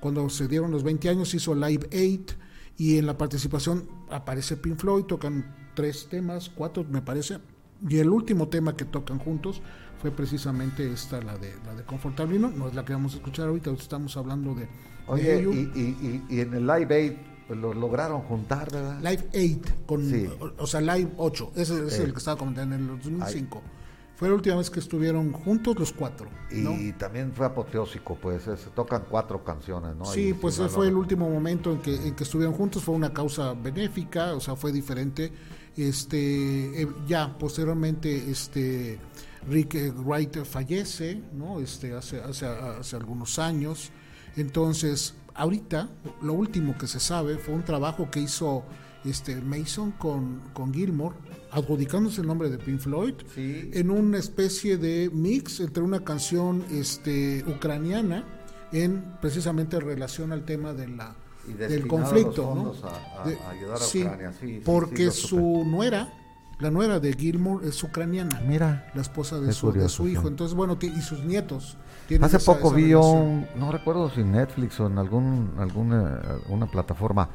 [0.00, 2.36] cuando se dieron los 20 años hizo Live 8
[2.78, 7.38] Y en la participación aparece Pink Floyd, tocan tres temas, cuatro me parece.
[7.88, 9.62] Y el último tema que tocan juntos
[10.00, 13.16] fue precisamente esta, la de la de Confortable, no, no es la que vamos a
[13.16, 14.68] escuchar ahorita, estamos hablando de...
[15.06, 19.00] Oye, y, y, en el Live 8 pues, lo lograron juntar, ¿verdad?
[19.00, 22.88] Live 8, con, o, sea, Live 8, ese es el que estaba comentando en el
[22.88, 23.62] 2005.
[24.20, 26.28] Fue la última vez que estuvieron juntos los cuatro.
[26.50, 30.04] Y también fue apoteósico, pues se tocan cuatro canciones, ¿no?
[30.04, 33.54] Sí, pues fue el último momento en que, en que estuvieron juntos, fue una causa
[33.54, 35.32] benéfica, o sea, fue diferente.
[35.74, 39.00] Este, eh, ya posteriormente, este,
[39.48, 41.58] Rick eh, Wright fallece, ¿no?
[41.58, 43.90] Este, hace, hace, hace algunos años.
[44.36, 45.88] Entonces, ahorita,
[46.20, 48.64] lo último que se sabe fue un trabajo que hizo
[49.04, 51.14] este, Mason con, con Gilmore
[51.52, 57.44] adjudicándose el nombre de Pink Floyd en una especie de mix entre una canción este,
[57.46, 58.24] ucraniana
[58.72, 61.14] en precisamente relación al tema de la,
[61.46, 62.54] del conflicto.
[62.54, 63.78] ¿no?
[63.78, 64.06] sí,
[64.64, 66.12] porque su nuera,
[66.60, 68.40] la nuera de Gilmour es ucraniana.
[68.46, 68.90] Mira.
[68.94, 70.28] La esposa de, su, de su, hijo.
[70.28, 71.76] Entonces, bueno, y sus nietos.
[72.20, 77.28] Hace poco vi un, no recuerdo si Netflix o en algún, alguna una plataforma,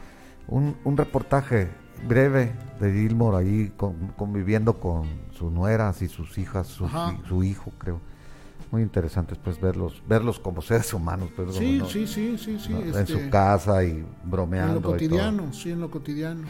[0.48, 1.70] un, un reportaje
[2.08, 3.72] breve de Gilmore ahí
[4.16, 8.00] conviviendo con sus nueras y sus hijas, su, hijo, creo.
[8.72, 13.08] Muy interesante pues verlos, verlos como seres humanos, pues, sí, sí, sí, sí, sí, en
[13.08, 14.78] su este, casa y bromeando.
[14.78, 16.48] En lo cotidiano, sí, en lo cotidiano.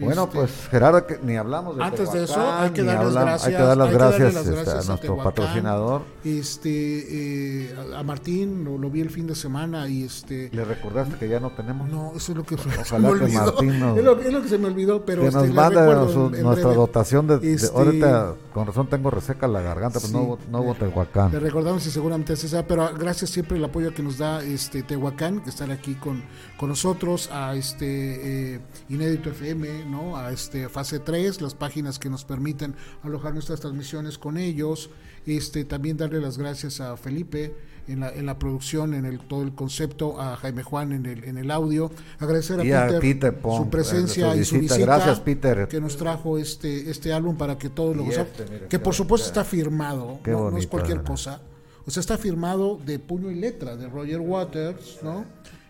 [0.00, 3.14] Bueno, este, pues Gerardo, que ni hablamos de Antes de eso, hay que dar las
[3.14, 6.02] gracias, hay que dar las gracias, este, a nuestro patrocinador.
[6.24, 10.50] Este, eh, a Martín, lo, vi el fin de semana y este...
[10.52, 11.88] ¿Le recordaste que ya no tenemos?
[11.88, 13.44] No, eso es lo que se me olvidó.
[13.44, 15.22] Martín es, lo, es, lo, que se me olvidó, pero...
[15.22, 20.00] Que este, nos manda nuestra dotación de, este, ahorita, con razón tengo reseca la garganta,
[20.00, 21.32] pero no, no hubo Tehuacán.
[21.32, 24.82] Le recordamos y seguramente es esa, pero gracias siempre el apoyo que nos da este
[24.82, 26.22] Tehuacán, que está aquí con,
[26.58, 30.16] con nosotros, a este eh, Inédito FM, ¿no?
[30.16, 34.90] A este fase 3, las páginas que nos permiten alojar nuestras transmisiones con ellos.
[35.26, 37.54] Este, también darle las gracias a Felipe
[37.88, 41.24] en la, en la producción, en el todo el concepto, a Jaime Juan en el,
[41.24, 41.90] en el audio.
[42.18, 44.78] Agradecer a Peter, su presencia y su visita.
[44.78, 45.68] Gracias, Peter.
[45.68, 49.44] Que nos trajo este, este álbum para que todos lo este, Que por supuesto está
[49.44, 51.40] firmado, no, es cualquier cosa.
[51.86, 55.24] O sea, está firmado de puño y letra de Roger Waters, ¿no?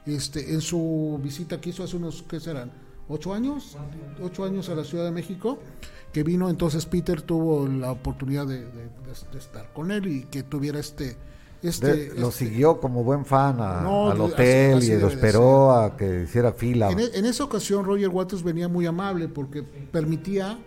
[0.06, 2.70] Este, en su visita que hizo hace unos, ¿qué serán?
[3.11, 3.77] Ocho años,
[4.23, 5.59] ocho años a la Ciudad de México,
[6.12, 8.66] que vino, entonces Peter tuvo la oportunidad de,
[9.37, 11.16] estar con él y que tuviera este...
[11.62, 16.53] este lo este siguió como buen fan al hotel y lo esperó a que hiciera
[16.53, 16.91] fila.
[16.91, 20.59] En, e, en, esa ocasión Roger Waters venía muy amable porque permitía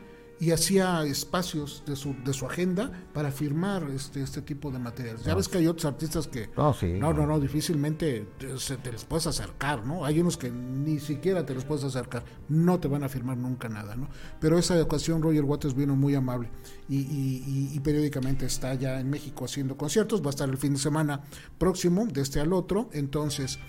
[0.44, 5.24] y hacía espacios de su, de su agenda para firmar este, este tipo de materiales.
[5.24, 8.48] Ya ves que hay otros artistas que no, no, no, difícilmente te,
[8.78, 10.03] te, les puedes acercar, ¿no?
[10.03, 13.70] Hay unos que ni siquiera te los puedes acercar, no te van a firmar nunca
[13.70, 14.10] nada, ¿no?
[14.41, 16.49] Pero esa ocasión Roger Waters vino muy amable
[16.90, 20.74] y, y, y, periódicamente está ya en México haciendo conciertos, va a estar el fin
[20.74, 21.22] de semana
[21.57, 23.60] próximo, de este al otro, entonces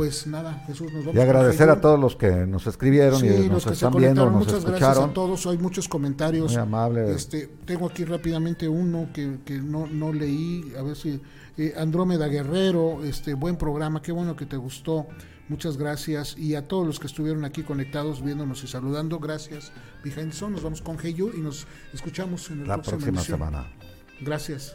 [0.00, 3.66] pues nada, Jesús, nos vamos Y agradecer a, todos los que nos escribieron y nos
[3.66, 4.80] están viendo, nos Muchas escucharon.
[4.80, 6.52] gracias a todos, hay muchos comentarios.
[6.52, 7.12] Muy amable.
[7.12, 11.20] Este, tengo aquí rápidamente uno que, que no, no leí, a ver si...
[11.58, 15.06] Eh, Andrómeda Guerrero, este buen programa, qué bueno que te gustó.
[15.50, 16.34] Muchas gracias.
[16.38, 19.70] Y a todos los que estuvieron aquí conectados, viéndonos y saludando, gracias.
[20.02, 23.70] Behind Son, nos vamos con Heyu y nos escuchamos en la próxima semana.
[24.22, 24.74] Gracias.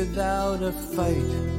[0.00, 1.49] without a fight.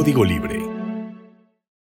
[0.00, 0.69] Código Libre